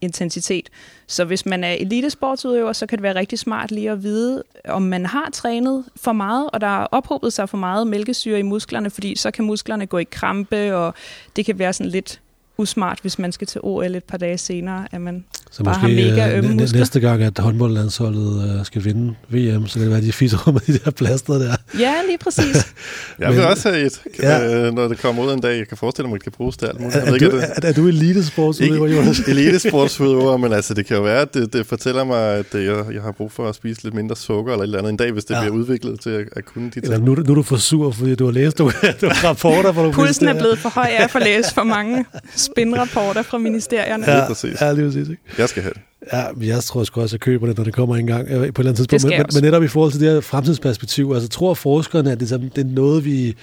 intensitet. 0.00 0.68
Så 1.06 1.24
hvis 1.24 1.46
man 1.46 1.64
er 1.64 1.72
elitesportsudøver, 1.72 2.72
så 2.72 2.86
kan 2.86 2.98
det 2.98 3.02
være 3.02 3.14
rigtig 3.14 3.38
smart 3.38 3.70
lige 3.70 3.90
at 3.90 4.02
vide, 4.02 4.42
om 4.68 4.82
man 4.82 5.06
har 5.06 5.30
trænet 5.32 5.84
for 5.96 6.12
meget, 6.12 6.50
og 6.52 6.60
der 6.60 6.82
er 6.82 6.86
ophobet 6.90 7.32
sig 7.32 7.48
for 7.48 7.56
meget 7.56 7.86
mælkesyre 7.86 8.38
i 8.38 8.42
musklerne, 8.42 8.90
fordi 8.90 9.16
så 9.16 9.30
kan 9.30 9.44
musklerne 9.44 9.86
gå 9.86 9.98
i 9.98 10.04
krampe, 10.04 10.76
og 10.76 10.94
det 11.36 11.46
kan 11.46 11.58
være 11.58 11.72
sådan 11.72 11.90
lidt 11.90 12.20
usmart, 12.58 12.98
hvis 13.02 13.18
man 13.18 13.32
skal 13.32 13.46
til 13.46 13.60
OL 13.64 13.94
et 13.94 14.04
par 14.04 14.18
dage 14.18 14.38
senere, 14.38 14.86
at 14.92 15.00
man 15.00 15.24
Så 15.50 15.62
bare 15.64 15.74
måske 15.82 16.02
har 16.04 16.10
mega 16.10 16.30
øh, 16.32 16.38
ømme 16.38 16.54
næ- 16.54 16.62
muskler. 16.62 16.78
næste 16.80 17.00
gang, 17.00 17.22
at 17.22 17.38
håndboldlandsholdet 17.38 18.58
øh, 18.58 18.64
skal 18.66 18.84
vinde 18.84 19.14
VM, 19.28 19.66
så 19.66 19.72
kan 19.72 19.82
det 19.82 19.90
være, 19.90 19.98
at 19.98 20.04
de 20.04 20.12
fiser 20.12 20.52
med 20.52 20.60
de 20.60 20.78
der 20.84 20.90
plaster 20.90 21.34
der. 21.34 21.56
Ja, 21.78 21.94
lige 22.08 22.18
præcis. 22.18 22.56
Jeg 23.18 23.32
vil 23.32 23.44
også 23.44 23.68
have 23.70 23.86
et, 23.86 24.00
Ja. 24.22 24.66
øh, 24.66 24.74
når 24.74 24.88
det 24.88 24.98
kommer 24.98 25.24
ud 25.24 25.32
en 25.32 25.40
dag. 25.40 25.58
Jeg 25.58 25.68
kan 25.68 25.76
forestille 25.76 26.08
mig, 26.08 26.14
at 26.14 26.18
det 26.20 26.22
kan 26.24 26.32
bruges 26.36 26.56
til 26.56 26.66
alt 26.66 26.80
muligt. 26.80 26.94
Jeg 26.94 27.02
Er, 27.02 27.10
er, 27.10 27.14
ikke, 27.14 27.30
du, 27.30 27.36
er, 27.36 27.68
er 27.68 27.72
du 27.72 27.86
elitesportsudøver, 27.88 28.88
Jonas? 28.88 29.18
Elitesportsudøver, 29.28 30.36
men 30.36 30.52
altså, 30.52 30.74
det 30.74 30.86
kan 30.86 30.96
jo 30.96 31.02
være, 31.02 31.20
at 31.20 31.34
det, 31.34 31.52
det 31.52 31.66
fortæller 31.66 32.04
mig, 32.04 32.34
at 32.34 32.46
jeg, 32.54 32.84
jeg 32.94 33.02
har 33.02 33.12
brug 33.12 33.32
for 33.32 33.48
at 33.48 33.54
spise 33.54 33.82
lidt 33.82 33.94
mindre 33.94 34.16
sukker 34.16 34.52
eller 34.52 34.62
et 34.62 34.66
eller 34.66 34.78
andet 34.78 34.90
en 34.90 34.96
dag, 34.96 35.12
hvis 35.12 35.24
det 35.24 35.34
Ja. 35.34 35.40
bliver 35.40 35.54
udviklet 35.54 36.00
til 36.00 36.10
at, 36.10 36.24
at 36.36 36.44
kunne 36.44 36.70
de 36.74 36.80
Eller 36.82 36.96
ting. 36.96 37.04
nu, 37.04 37.10
er 37.12 37.16
du- 37.16 37.22
nu 37.22 37.30
er 37.30 37.34
du 37.34 37.42
for 37.42 37.56
sur, 37.56 37.90
fordi 37.90 38.14
du 38.14 38.24
har 38.24 38.32
læst 38.32 38.58
du, 38.58 38.64
du 39.00 39.08
har 39.08 39.28
rapporter 39.28 39.72
fra 39.72 39.80
nogle 39.80 39.92
Pulsen 39.94 40.28
er 40.28 40.34
blevet 40.38 40.58
for 40.58 40.68
høj 40.68 40.86
af 40.98 41.04
at 41.04 41.10
få 41.10 41.18
læst 41.18 41.54
for 41.54 41.62
mange 41.64 42.04
spinrapporter 42.52 43.22
fra 43.22 43.38
ministerierne. 43.38 44.04
Lige 44.06 44.16
Ja, 44.16 44.26
præcis. 44.26 44.60
ja, 44.60 44.72
lige 44.72 44.84
præcis. 44.86 45.08
Ikke? 45.08 45.22
Jeg 45.38 45.48
skal 45.48 45.62
have 45.62 45.72
det. 45.74 45.82
Ja, 46.12 46.24
jeg 46.40 46.62
tror 46.62 46.84
sgu 46.84 47.00
også, 47.00 47.10
at 47.10 47.12
jeg 47.12 47.20
køber 47.20 47.46
det, 47.46 47.56
når 47.56 47.64
det 47.64 47.74
kommer 47.74 47.96
engang 47.96 48.28
øh, 48.28 48.34
på 48.36 48.42
et 48.42 48.44
eller 48.58 48.58
andet 48.58 48.76
tidspunkt. 48.76 49.04
Men, 49.16 49.26
også. 49.26 49.38
men 49.38 49.44
netop 49.44 49.62
i 49.62 49.68
forhold 49.68 49.92
til 49.92 50.00
det 50.00 50.12
her 50.12 50.20
fremtidsperspektiv, 50.20 51.10
altså 51.14 51.28
tror 51.28 51.54
forskerne, 51.54 52.12
at 52.12 52.20
det, 52.20 52.32
er- 52.32 52.36
det 52.38 52.58
er 52.58 52.64
noget, 52.64 53.04
vi 53.04 53.36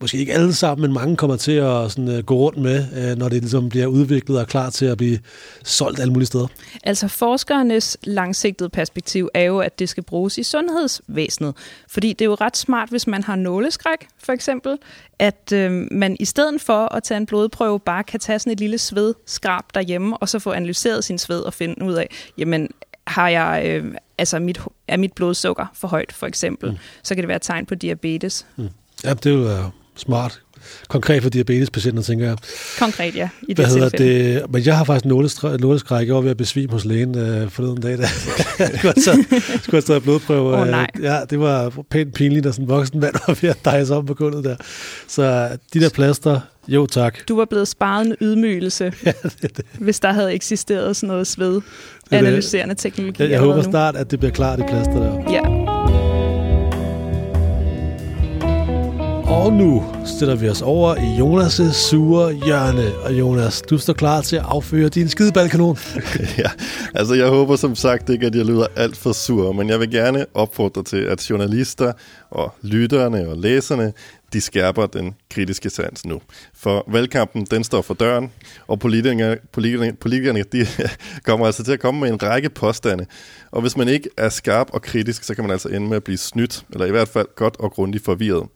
måske 0.00 0.18
ikke 0.18 0.32
alle 0.34 0.54
sammen, 0.54 0.82
men 0.82 0.92
mange 0.94 1.16
kommer 1.16 1.36
til 1.36 1.52
at 1.52 1.90
sådan, 1.90 2.08
uh, 2.08 2.18
gå 2.24 2.34
rundt 2.36 2.58
med, 2.58 2.84
uh, 3.12 3.18
når 3.18 3.28
det 3.28 3.40
ligesom 3.42 3.68
bliver 3.68 3.86
udviklet 3.86 4.38
og 4.38 4.46
klar 4.46 4.70
til 4.70 4.86
at 4.86 4.96
blive 4.96 5.18
solgt 5.64 6.00
alle 6.00 6.12
mulige 6.12 6.26
steder. 6.26 6.46
Altså 6.84 7.08
forskernes 7.08 7.96
langsigtede 8.04 8.68
perspektiv 8.68 9.28
er 9.34 9.42
jo, 9.42 9.58
at 9.58 9.78
det 9.78 9.88
skal 9.88 10.02
bruges 10.02 10.38
i 10.38 10.42
sundhedsvæsenet. 10.42 11.54
Fordi 11.88 12.08
det 12.12 12.20
er 12.20 12.26
jo 12.26 12.34
ret 12.34 12.56
smart, 12.56 12.88
hvis 12.88 13.06
man 13.06 13.22
har 13.22 13.36
nåleskræk, 13.36 14.06
for 14.24 14.32
eksempel, 14.32 14.76
at 15.18 15.52
øh, 15.54 15.86
man 15.90 16.16
i 16.20 16.24
stedet 16.24 16.60
for 16.60 16.94
at 16.94 17.02
tage 17.02 17.18
en 17.18 17.26
blodprøve, 17.26 17.80
bare 17.80 18.04
kan 18.04 18.20
tage 18.20 18.38
sådan 18.38 18.52
et 18.52 18.60
lille 18.60 18.78
svedskrab 18.78 19.64
derhjemme, 19.74 20.16
og 20.16 20.28
så 20.28 20.38
få 20.38 20.52
analyseret 20.52 21.04
sin 21.04 21.18
sved 21.18 21.40
og 21.40 21.54
finde 21.54 21.84
ud 21.84 21.94
af, 22.00 22.08
jamen, 22.38 22.68
har 23.06 23.28
jeg, 23.28 23.62
øh, 23.66 23.94
altså 24.18 24.38
mit, 24.38 24.60
er 24.88 24.96
mit 24.96 25.12
blodsukker 25.12 25.66
for 25.74 25.88
højt, 25.88 26.12
for 26.12 26.26
eksempel, 26.26 26.70
mm. 26.70 26.78
så 27.02 27.14
kan 27.14 27.22
det 27.22 27.28
være 27.28 27.36
et 27.36 27.42
tegn 27.42 27.66
på 27.66 27.74
diabetes. 27.74 28.46
Ja, 29.04 29.14
det 29.14 29.32
vil 29.32 29.44
være 29.44 29.70
smart. 29.96 30.42
Konkret 30.88 31.22
for 31.22 31.30
diabetespatienter, 31.30 32.02
tænker 32.02 32.26
jeg. 32.26 32.36
Konkret, 32.78 33.16
ja, 33.16 33.28
i 33.48 33.54
Hvad 33.54 33.64
det 33.64 33.72
hedder 33.74 33.88
tilfælde. 33.88 34.34
det? 34.40 34.50
Men 34.52 34.66
jeg 34.66 34.76
har 34.76 34.84
faktisk 34.84 35.04
nåleskræk. 35.60 36.06
Jeg 36.06 36.14
var 36.14 36.20
ved 36.20 36.30
at 36.30 36.36
besvime 36.36 36.72
hos 36.72 36.84
lægen 36.84 37.18
øh, 37.18 37.50
forleden 37.50 37.80
dag, 37.80 37.98
da 37.98 38.02
jeg 38.58 38.68
skulle 39.62 39.72
have 39.72 39.80
taget, 39.82 40.02
blodprøve. 40.02 40.56
Åh, 40.56 40.68
nej. 40.68 40.86
Ja, 41.02 41.20
det 41.30 41.40
var 41.40 41.72
pænt 41.90 42.14
pinligt, 42.14 42.46
at 42.46 42.54
sådan 42.54 42.64
en 42.64 42.68
voksen 42.68 43.00
mand 43.00 43.14
var 43.26 43.38
ved 43.42 43.50
at 43.50 43.58
dejse 43.64 43.94
op 43.94 44.06
på 44.06 44.14
gulvet 44.14 44.44
der. 44.44 44.56
Så 45.08 45.48
de 45.74 45.80
der 45.80 45.88
plaster, 45.88 46.40
jo 46.68 46.86
tak. 46.86 47.18
Du 47.28 47.36
var 47.36 47.44
blevet 47.44 47.68
sparet 47.68 48.06
en 48.06 48.14
ydmygelse, 48.20 48.84
ja, 49.06 49.12
det, 49.42 49.56
det. 49.56 49.64
hvis 49.78 50.00
der 50.00 50.12
havde 50.12 50.32
eksisteret 50.32 50.96
sådan 50.96 51.08
noget 51.08 51.26
sved 51.26 51.60
analyserende 52.10 52.74
teknologi. 52.74 53.22
Jeg, 53.22 53.30
jeg 53.30 53.40
håber 53.40 53.56
nu. 53.56 53.62
snart, 53.62 53.96
at 53.96 54.10
det 54.10 54.18
bliver 54.18 54.32
klart, 54.32 54.58
de 54.58 54.64
plaster 54.68 54.92
der. 54.94 55.32
Ja, 55.32 55.59
Og 59.50 59.56
nu 59.56 59.84
stiller 60.04 60.34
vi 60.34 60.48
os 60.48 60.62
over 60.62 60.96
i 60.96 61.18
Jonas' 61.18 61.72
sure 61.72 62.32
hjørne. 62.32 62.98
Og 63.04 63.12
Jonas, 63.12 63.62
du 63.62 63.78
står 63.78 63.92
klar 63.92 64.20
til 64.20 64.36
at 64.36 64.42
afføre 64.44 64.88
din 64.88 65.08
skideballkanon. 65.08 65.78
ja, 66.38 66.50
altså 66.94 67.14
jeg 67.14 67.28
håber 67.28 67.56
som 67.56 67.74
sagt 67.74 68.08
ikke, 68.08 68.26
at 68.26 68.34
jeg 68.34 68.44
lyder 68.44 68.66
alt 68.76 68.96
for 68.96 69.12
sur, 69.12 69.52
men 69.52 69.68
jeg 69.68 69.80
vil 69.80 69.90
gerne 69.90 70.26
opfordre 70.34 70.82
til, 70.82 70.96
at 70.96 71.30
journalister 71.30 71.92
og 72.30 72.54
lytterne 72.62 73.28
og 73.28 73.36
læserne, 73.36 73.92
de 74.32 74.40
skærper 74.40 74.86
den 74.86 75.14
kritiske 75.30 75.70
sans 75.70 76.06
nu. 76.06 76.20
For 76.54 76.84
valgkampen, 76.88 77.46
den 77.50 77.64
står 77.64 77.82
for 77.82 77.94
døren, 77.94 78.30
og 78.66 78.78
politikerne, 78.78 79.36
politikerne, 79.52 79.92
politikerne 79.92 80.42
de 80.42 80.66
kommer 81.26 81.46
altså 81.46 81.64
til 81.64 81.72
at 81.72 81.80
komme 81.80 82.00
med 82.00 82.08
en 82.08 82.22
række 82.22 82.50
påstande. 82.50 83.06
Og 83.50 83.60
hvis 83.60 83.76
man 83.76 83.88
ikke 83.88 84.08
er 84.16 84.28
skarp 84.28 84.70
og 84.72 84.82
kritisk, 84.82 85.24
så 85.24 85.34
kan 85.34 85.44
man 85.44 85.50
altså 85.50 85.68
ende 85.68 85.88
med 85.88 85.96
at 85.96 86.04
blive 86.04 86.18
snydt, 86.18 86.64
eller 86.72 86.86
i 86.86 86.90
hvert 86.90 87.08
fald 87.08 87.26
godt 87.36 87.56
og 87.58 87.72
grundigt 87.72 88.04
forvirret. 88.04 88.46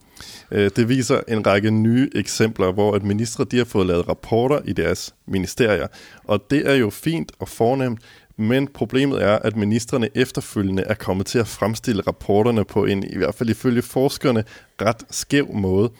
Øh, 0.51 0.71
det 0.77 0.89
viser 0.89 1.21
en 1.29 1.47
række 1.47 1.71
nye 1.71 2.11
eksempler, 2.15 2.73
hvor 2.73 2.95
at 2.95 3.03
ministre 3.03 3.45
de 3.45 3.59
har 3.59 3.65
fået 3.65 3.87
lavet 3.87 4.09
rapporter 4.09 4.61
i 4.65 4.73
deres 4.73 5.15
ministerier. 5.27 5.87
Og 6.25 6.51
det 6.51 6.71
er 6.71 6.75
jo 6.75 6.91
fint 6.91 7.33
og 7.39 7.49
fornemt, 7.49 8.01
men 8.37 8.69
problemet 8.69 9.23
er, 9.23 9.39
at 9.39 9.57
ministerne 9.57 10.09
efterfølgende 10.15 10.83
er 10.83 10.95
kommet 10.95 11.27
til 11.27 11.39
at 11.39 11.49
fremstille 11.49 12.03
rapporterne 12.07 12.65
på 12.65 12.85
en, 12.85 13.05
i 13.05 13.17
hvert 13.17 13.35
fald 13.35 13.51
ifølge 13.51 13.83
forskerne, 13.83 14.45
ret 14.83 15.05
skæv 15.11 15.55
måde. 15.55 15.91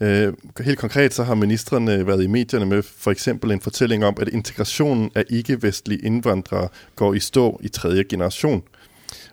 Øh, 0.00 0.32
helt 0.60 0.78
konkret 0.78 1.14
så 1.14 1.22
har 1.24 1.34
ministerne 1.34 2.06
været 2.06 2.22
i 2.22 2.26
medierne 2.26 2.66
med 2.66 2.82
for 2.82 3.10
eksempel 3.10 3.50
en 3.50 3.60
fortælling 3.60 4.04
om, 4.04 4.16
at 4.20 4.28
integrationen 4.28 5.10
af 5.14 5.24
ikke-vestlige 5.30 6.04
indvandrere 6.04 6.68
går 6.96 7.14
i 7.14 7.20
stå 7.20 7.60
i 7.62 7.68
tredje 7.68 8.04
generation 8.04 8.62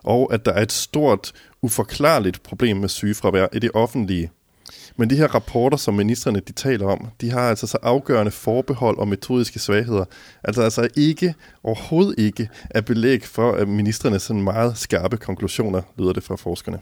og 0.05 0.33
at 0.33 0.45
der 0.45 0.51
er 0.51 0.61
et 0.61 0.71
stort, 0.71 1.31
uforklarligt 1.61 2.43
problem 2.43 2.77
med 2.77 2.89
sygefravær 2.89 3.47
i 3.53 3.59
det 3.59 3.71
offentlige. 3.73 4.31
Men 4.97 5.09
de 5.09 5.15
her 5.15 5.27
rapporter, 5.27 5.77
som 5.77 5.93
ministerne 5.93 6.39
de 6.39 6.51
taler 6.51 6.87
om, 6.87 7.07
de 7.21 7.31
har 7.31 7.49
altså 7.49 7.67
så 7.67 7.77
afgørende 7.81 8.31
forbehold 8.31 8.97
og 8.97 9.07
metodiske 9.07 9.59
svagheder. 9.59 10.05
Altså 10.43 10.61
altså 10.61 10.87
ikke, 10.95 11.35
overhovedet 11.63 12.15
ikke, 12.17 12.49
er 12.69 12.81
belæg 12.81 13.23
for 13.23 13.51
at 13.51 13.67
ministerne 13.67 14.19
sådan 14.19 14.41
meget 14.41 14.77
skarpe 14.77 15.17
konklusioner, 15.17 15.81
lyder 15.97 16.13
det 16.13 16.23
fra 16.23 16.35
forskerne. 16.35 16.79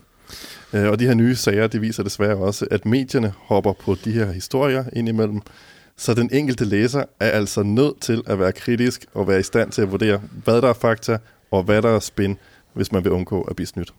Øh, 0.74 0.90
og 0.90 1.00
de 1.00 1.08
her 1.08 1.14
nye 1.14 1.36
sager, 1.36 1.68
de 1.68 1.80
viser 1.80 2.04
desværre 2.04 2.36
også, 2.36 2.68
at 2.72 2.86
medierne 2.86 3.34
hopper 3.38 3.74
på 3.74 3.96
de 4.06 4.12
her 4.12 4.32
historier 4.32 4.84
indimellem, 4.94 5.42
så 5.98 6.14
den 6.14 6.30
enkelte 6.34 6.66
læser 6.66 7.04
er 7.20 7.30
altså 7.30 7.64
nødt 7.64 8.02
til 8.02 8.24
at 8.26 8.40
være 8.40 8.52
kritisk 8.52 9.06
og 9.14 9.28
være 9.28 9.40
i 9.40 9.44
stand 9.44 9.72
til 9.72 9.82
at 9.82 9.92
vurdere, 9.92 10.22
hvad 10.44 10.62
der 10.62 10.70
er 10.70 10.74
fakta 10.74 11.18
og 11.52 11.64
hvad 11.64 11.82
der 11.82 11.90
er 11.90 12.00
spin, 12.00 12.38
hvis 12.76 12.92
man 12.92 13.04
vil 13.04 13.12
undgå 13.12 13.42
at 13.42 13.56
blive 13.56 13.68
snydt. 13.68 13.94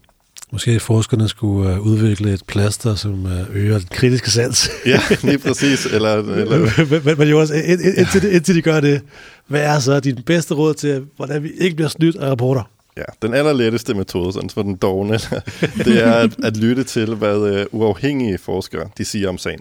Måske 0.52 0.80
forskerne 0.80 1.28
skulle 1.28 1.72
øh, 1.72 1.80
udvikle 1.80 2.32
et 2.32 2.42
plaster, 2.46 2.94
som 2.94 3.26
øh, 3.26 3.56
øger 3.56 3.78
den 3.78 3.88
kritiske 3.90 4.30
sans. 4.30 4.70
Ja, 4.86 5.00
lige 5.22 5.38
præcis. 5.38 5.86
Eller, 5.86 6.14
eller, 6.14 6.58
men, 6.90 7.02
men, 7.04 7.18
men 7.18 7.28
Jonas, 7.28 7.50
ind- 7.50 7.80
ind- 7.80 7.98
indtil, 7.98 8.22
de- 8.22 8.30
indtil 8.32 8.54
de 8.54 8.62
gør 8.62 8.80
det, 8.80 9.00
hvad 9.46 9.60
er 9.60 9.78
så 9.78 10.00
din 10.00 10.18
bedste 10.26 10.54
råd 10.54 10.74
til, 10.74 11.06
hvordan 11.16 11.42
vi 11.42 11.50
ikke 11.58 11.76
bliver 11.76 11.88
snydt 11.88 12.16
af 12.16 12.30
rapporter? 12.30 12.62
ja, 12.96 13.02
den 13.22 13.34
allerletteste 13.34 13.94
metode, 13.94 14.32
sådan 14.32 14.50
for 14.50 14.62
den 14.62 14.76
dogne, 14.76 15.14
det 15.84 16.04
er 16.06 16.12
at, 16.12 16.30
at 16.44 16.56
lytte 16.56 16.84
til, 16.84 17.14
hvad 17.14 17.38
øh, 17.48 17.66
uafhængige 17.72 18.38
forskere 18.38 18.88
de 18.98 19.04
siger 19.04 19.28
om 19.28 19.38
sagen. 19.38 19.60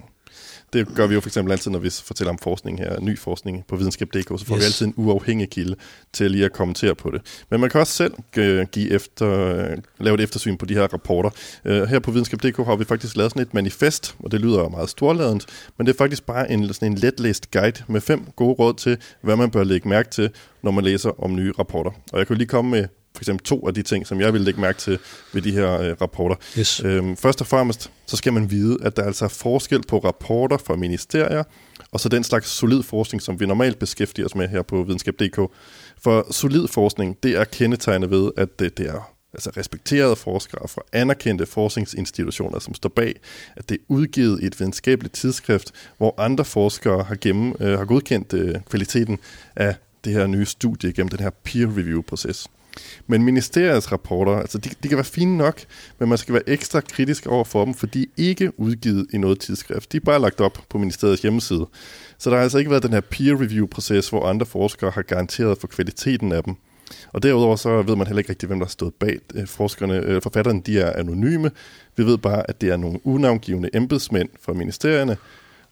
Det 0.73 0.87
gør 0.95 1.07
vi 1.07 1.13
jo 1.13 1.21
for 1.21 1.29
eksempel 1.29 1.51
altid, 1.51 1.71
når 1.71 1.79
vi 1.79 1.89
fortæller 1.89 2.31
om 2.31 2.37
forskning 2.37 2.79
her, 2.79 2.99
ny 2.99 3.19
forskning 3.19 3.65
på 3.67 3.75
videnskab.dk, 3.75 4.39
så 4.39 4.45
får 4.45 4.55
yes. 4.55 4.61
vi 4.61 4.65
altid 4.65 4.85
en 4.85 4.93
uafhængig 4.97 5.49
kilde 5.49 5.75
til 6.13 6.31
lige 6.31 6.45
at 6.45 6.53
kommentere 6.53 6.95
på 6.95 7.11
det. 7.11 7.21
Men 7.49 7.59
man 7.59 7.69
kan 7.69 7.79
også 7.79 7.93
selv 7.93 8.13
øh, 8.37 8.65
give 8.71 8.91
efter, 8.91 9.29
øh, 9.29 9.77
lave 9.99 10.15
et 10.15 10.21
eftersyn 10.21 10.57
på 10.57 10.65
de 10.65 10.73
her 10.73 10.93
rapporter. 10.93 11.29
Øh, 11.65 11.83
her 11.83 11.99
på 11.99 12.11
videnskab.dk 12.11 12.57
har 12.57 12.75
vi 12.75 12.85
faktisk 12.85 13.17
lavet 13.17 13.31
sådan 13.31 13.41
et 13.41 13.53
manifest, 13.53 14.15
og 14.19 14.31
det 14.31 14.41
lyder 14.41 14.69
meget 14.69 14.89
storladent, 14.89 15.45
men 15.77 15.87
det 15.87 15.93
er 15.93 15.97
faktisk 15.97 16.25
bare 16.25 16.51
en, 16.51 16.73
sådan 16.73 16.91
en 16.91 16.97
letlæst 16.97 17.51
guide 17.51 17.83
med 17.87 18.01
fem 18.01 18.25
gode 18.35 18.53
råd 18.53 18.73
til, 18.73 18.97
hvad 19.21 19.35
man 19.35 19.51
bør 19.51 19.63
lægge 19.63 19.89
mærke 19.89 20.09
til, 20.09 20.29
når 20.61 20.71
man 20.71 20.83
læser 20.83 21.23
om 21.23 21.35
nye 21.35 21.53
rapporter. 21.59 21.91
Og 22.11 22.19
jeg 22.19 22.27
kan 22.27 22.37
lige 22.37 22.47
komme 22.47 22.71
med 22.71 22.87
eksempel 23.23 23.45
to 23.45 23.67
af 23.67 23.73
de 23.73 23.81
ting, 23.81 24.07
som 24.07 24.21
jeg 24.21 24.33
vil 24.33 24.41
lægge 24.41 24.61
mærke 24.61 24.79
til 24.79 24.99
ved 25.33 25.41
de 25.41 25.51
her 25.51 25.81
øh, 25.81 25.95
rapporter. 26.01 26.35
Yes. 26.59 26.81
Øhm, 26.85 27.17
først 27.17 27.41
og 27.41 27.47
fremmest, 27.47 27.91
så 28.05 28.17
skal 28.17 28.33
man 28.33 28.51
vide, 28.51 28.77
at 28.81 28.97
der 28.97 29.03
altså 29.03 29.25
er 29.25 29.29
forskel 29.29 29.81
på 29.87 29.97
rapporter 29.97 30.57
fra 30.57 30.75
ministerier, 30.75 31.43
og 31.91 31.99
så 31.99 32.09
den 32.09 32.23
slags 32.23 32.49
solid 32.49 32.83
forskning, 32.83 33.21
som 33.21 33.39
vi 33.39 33.45
normalt 33.45 33.79
beskæftiger 33.79 34.25
os 34.25 34.35
med 34.35 34.47
her 34.47 34.61
på 34.61 34.83
videnskab.dk. 34.83 35.39
For 36.03 36.33
solid 36.33 36.67
forskning, 36.67 37.17
det 37.23 37.31
er 37.31 37.43
kendetegnet 37.43 38.11
ved, 38.11 38.31
at 38.37 38.59
det, 38.59 38.77
det 38.77 38.89
er 38.89 39.13
altså 39.33 39.51
respekterede 39.57 40.15
forskere 40.15 40.67
fra 40.67 40.81
anerkendte 40.91 41.45
forskningsinstitutioner, 41.45 42.59
som 42.59 42.73
står 42.73 42.89
bag, 42.89 43.19
at 43.55 43.69
det 43.69 43.75
er 43.75 43.83
udgivet 43.87 44.43
i 44.43 44.45
et 44.45 44.59
videnskabeligt 44.59 45.15
tidsskrift, 45.15 45.71
hvor 45.97 46.15
andre 46.17 46.45
forskere 46.45 47.03
har, 47.03 47.15
gennem, 47.15 47.55
øh, 47.59 47.77
har 47.77 47.85
godkendt 47.85 48.33
øh, 48.33 48.55
kvaliteten 48.69 49.19
af 49.55 49.75
det 50.03 50.13
her 50.13 50.27
nye 50.27 50.45
studie 50.45 50.93
gennem 50.93 51.09
den 51.09 51.19
her 51.19 51.29
peer-review-proces. 51.29 52.47
Men 53.07 53.23
ministeriets 53.23 53.91
rapporter, 53.91 54.35
altså 54.35 54.57
de, 54.57 54.69
de 54.83 54.87
kan 54.87 54.97
være 54.97 55.05
fine 55.05 55.37
nok, 55.37 55.61
men 55.99 56.09
man 56.09 56.17
skal 56.17 56.33
være 56.33 56.49
ekstra 56.49 56.81
kritisk 56.81 57.25
over 57.27 57.43
for 57.43 57.65
dem, 57.65 57.73
for 57.73 57.87
de 57.87 58.01
er 58.01 58.07
ikke 58.17 58.59
udgivet 58.59 59.07
i 59.13 59.17
noget 59.17 59.39
tidsskrift. 59.39 59.91
De 59.91 59.97
er 59.97 60.01
bare 60.01 60.19
lagt 60.19 60.41
op 60.41 60.57
på 60.69 60.77
ministeriets 60.77 61.21
hjemmeside. 61.21 61.67
Så 62.17 62.29
der 62.29 62.35
har 62.35 62.43
altså 62.43 62.57
ikke 62.57 62.71
været 62.71 62.83
den 62.83 62.93
her 62.93 63.01
peer-review-proces, 63.01 64.09
hvor 64.09 64.25
andre 64.25 64.45
forskere 64.45 64.91
har 64.91 65.01
garanteret 65.01 65.57
for 65.57 65.67
kvaliteten 65.67 66.31
af 66.31 66.43
dem. 66.43 66.55
Og 67.13 67.23
derudover 67.23 67.55
så 67.55 67.81
ved 67.81 67.95
man 67.95 68.07
heller 68.07 68.19
ikke 68.19 68.29
rigtig, 68.29 68.47
hvem 68.47 68.59
der 68.59 68.65
har 68.65 68.69
stået 68.69 68.93
bag 68.93 69.19
øh, 69.35 69.47
forskerne. 69.47 69.95
Øh, 69.95 70.21
Forfatterne 70.21 70.61
de 70.61 70.79
er 70.79 70.93
anonyme. 70.99 71.51
Vi 71.97 72.05
ved 72.05 72.17
bare, 72.17 72.49
at 72.49 72.61
det 72.61 72.69
er 72.69 72.77
nogle 72.77 72.99
unavngivende 73.03 73.69
embedsmænd 73.73 74.29
fra 74.41 74.53
ministerierne, 74.53 75.17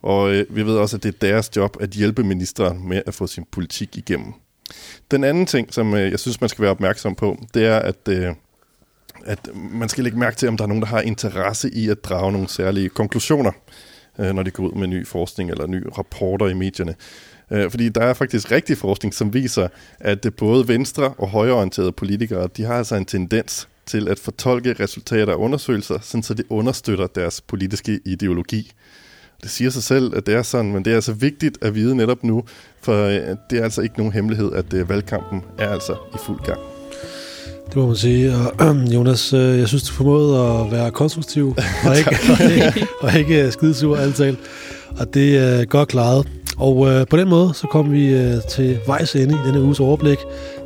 og 0.01 0.33
øh, 0.33 0.45
vi 0.49 0.65
ved 0.65 0.77
også, 0.77 0.97
at 0.97 1.03
det 1.03 1.15
er 1.15 1.27
deres 1.27 1.51
job 1.55 1.77
at 1.79 1.89
hjælpe 1.89 2.23
ministeren 2.23 2.87
med 2.89 3.01
at 3.05 3.13
få 3.13 3.27
sin 3.27 3.45
politik 3.51 3.97
igennem. 3.97 4.33
Den 5.11 5.23
anden 5.23 5.45
ting, 5.45 5.73
som 5.73 5.93
øh, 5.93 6.11
jeg 6.11 6.19
synes, 6.19 6.41
man 6.41 6.49
skal 6.49 6.61
være 6.61 6.71
opmærksom 6.71 7.15
på, 7.15 7.37
det 7.53 7.65
er, 7.65 7.79
at, 7.79 8.07
øh, 8.09 8.27
at 9.25 9.49
man 9.55 9.89
skal 9.89 10.03
lægge 10.03 10.19
mærke 10.19 10.37
til, 10.37 10.47
om 10.47 10.57
der 10.57 10.63
er 10.63 10.67
nogen, 10.67 10.81
der 10.81 10.87
har 10.87 11.01
interesse 11.01 11.69
i 11.73 11.89
at 11.89 12.03
drage 12.03 12.31
nogle 12.31 12.49
særlige 12.49 12.89
konklusioner. 12.89 13.51
øh, 14.19 14.33
når 14.33 14.43
de 14.43 14.51
går 14.51 14.63
ud 14.63 14.79
med 14.79 14.87
ny 14.87 15.07
forskning 15.07 15.49
eller 15.49 15.67
nye 15.67 15.85
rapporter 15.97 16.47
i 16.47 16.53
medierne. 16.53 16.95
Øh, 17.51 17.71
fordi 17.71 17.89
der 17.89 18.01
er 18.01 18.13
faktisk 18.13 18.51
rigtig 18.51 18.77
forskning, 18.77 19.13
som 19.13 19.33
viser, 19.33 19.67
at 19.99 20.23
det 20.23 20.35
både 20.35 20.67
venstre- 20.67 21.13
og 21.17 21.29
højreorienterede 21.29 21.91
politikere, 21.91 22.49
de 22.57 22.63
har 22.63 22.73
altså 22.73 22.95
en 22.95 23.05
tendens 23.05 23.67
til 23.85 24.07
at 24.07 24.19
fortolke 24.19 24.73
resultater 24.73 25.33
af 25.33 25.37
undersøgelser, 25.37 25.99
sådan 26.01 26.23
så 26.23 26.33
det 26.33 26.45
understøtter 26.49 27.07
deres 27.07 27.41
politiske 27.41 27.99
ideologi. 28.05 28.71
Det 29.43 29.51
siger 29.51 29.69
sig 29.69 29.83
selv, 29.83 30.15
at 30.15 30.25
det 30.25 30.33
er 30.33 30.41
sådan, 30.41 30.73
men 30.73 30.85
det 30.85 30.91
er 30.91 30.95
altså 30.95 31.13
vigtigt 31.13 31.57
at 31.61 31.75
vide 31.75 31.95
netop 31.95 32.23
nu, 32.23 32.43
for 32.81 33.05
øh, 33.05 33.35
det 33.49 33.59
er 33.59 33.63
altså 33.63 33.81
ikke 33.81 33.97
nogen 33.97 34.13
hemmelighed, 34.13 34.53
at 34.53 34.73
øh, 34.73 34.89
valgkampen 34.89 35.41
er 35.57 35.69
altså 35.69 35.93
i 35.93 36.17
fuld 36.25 36.39
gang. 36.45 36.59
Det 37.67 37.75
må 37.75 37.87
man 37.87 37.95
sige. 37.95 38.35
Og 38.35 38.75
Jonas, 38.95 39.33
øh, 39.33 39.59
jeg 39.59 39.67
synes, 39.67 39.83
du 39.83 39.93
formåede 39.93 40.39
at 40.39 40.71
være 40.71 40.91
konstruktiv 40.91 41.55
og 41.87 41.97
ikke, 41.97 42.17
og 42.29 42.51
ikke, 42.51 42.87
og 43.01 43.19
ikke 43.19 43.51
skidesur 43.51 43.97
altid. 43.97 44.35
Og 44.99 45.13
det 45.13 45.37
er 45.37 45.65
godt 45.65 45.89
klaret. 45.89 46.27
Og 46.57 46.87
øh, 46.89 47.07
på 47.07 47.17
den 47.17 47.29
måde, 47.29 47.53
så 47.53 47.67
kommer 47.67 47.91
vi 47.91 48.13
øh, 48.13 48.35
til 48.49 48.79
vejs 48.87 49.15
ende 49.15 49.33
i 49.33 49.47
denne 49.47 49.61
uges 49.61 49.79
overblik. 49.79 50.17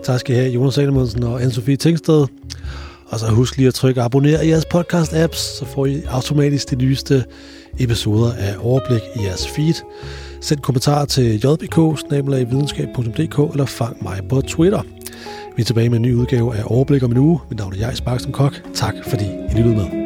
Tak 0.03 0.19
skal 0.19 0.35
I 0.35 0.38
have, 0.38 0.51
Jonas 0.51 0.73
Salomonsen 0.73 1.23
og 1.23 1.41
Anne-Sophie 1.41 1.75
Tingsted. 1.75 2.25
Og 3.07 3.19
så 3.19 3.27
husk 3.27 3.57
lige 3.57 3.67
at 3.67 3.73
trykke 3.73 4.01
abonner 4.01 4.41
i 4.41 4.49
jeres 4.49 4.65
podcast-apps, 4.65 5.38
så 5.59 5.65
får 5.75 5.85
I 5.85 6.01
automatisk 6.07 6.69
de 6.69 6.75
nyeste 6.75 7.23
episoder 7.79 8.33
af 8.33 8.55
Overblik 8.59 9.01
i 9.15 9.23
jeres 9.23 9.47
feed. 9.47 9.73
Send 10.41 10.59
kommentarer 10.59 11.05
til 11.05 11.35
jbk 11.35 11.77
eller 13.53 13.65
fang 13.65 14.03
mig 14.03 14.21
på 14.29 14.41
Twitter. 14.41 14.81
Vi 15.55 15.61
er 15.61 15.65
tilbage 15.65 15.89
med 15.89 15.97
en 15.97 16.01
ny 16.01 16.13
udgave 16.13 16.55
af 16.55 16.63
Overblik 16.65 17.03
om 17.03 17.11
en 17.11 17.17
uge. 17.17 17.39
Mit 17.49 17.59
navn 17.59 17.73
er 17.73 17.77
Jais 17.77 18.01
Baksen 18.01 18.31
Kok. 18.31 18.61
Tak 18.73 18.93
fordi 19.07 19.25
I 19.25 19.57
lyttede 19.57 19.75
med. 19.75 20.04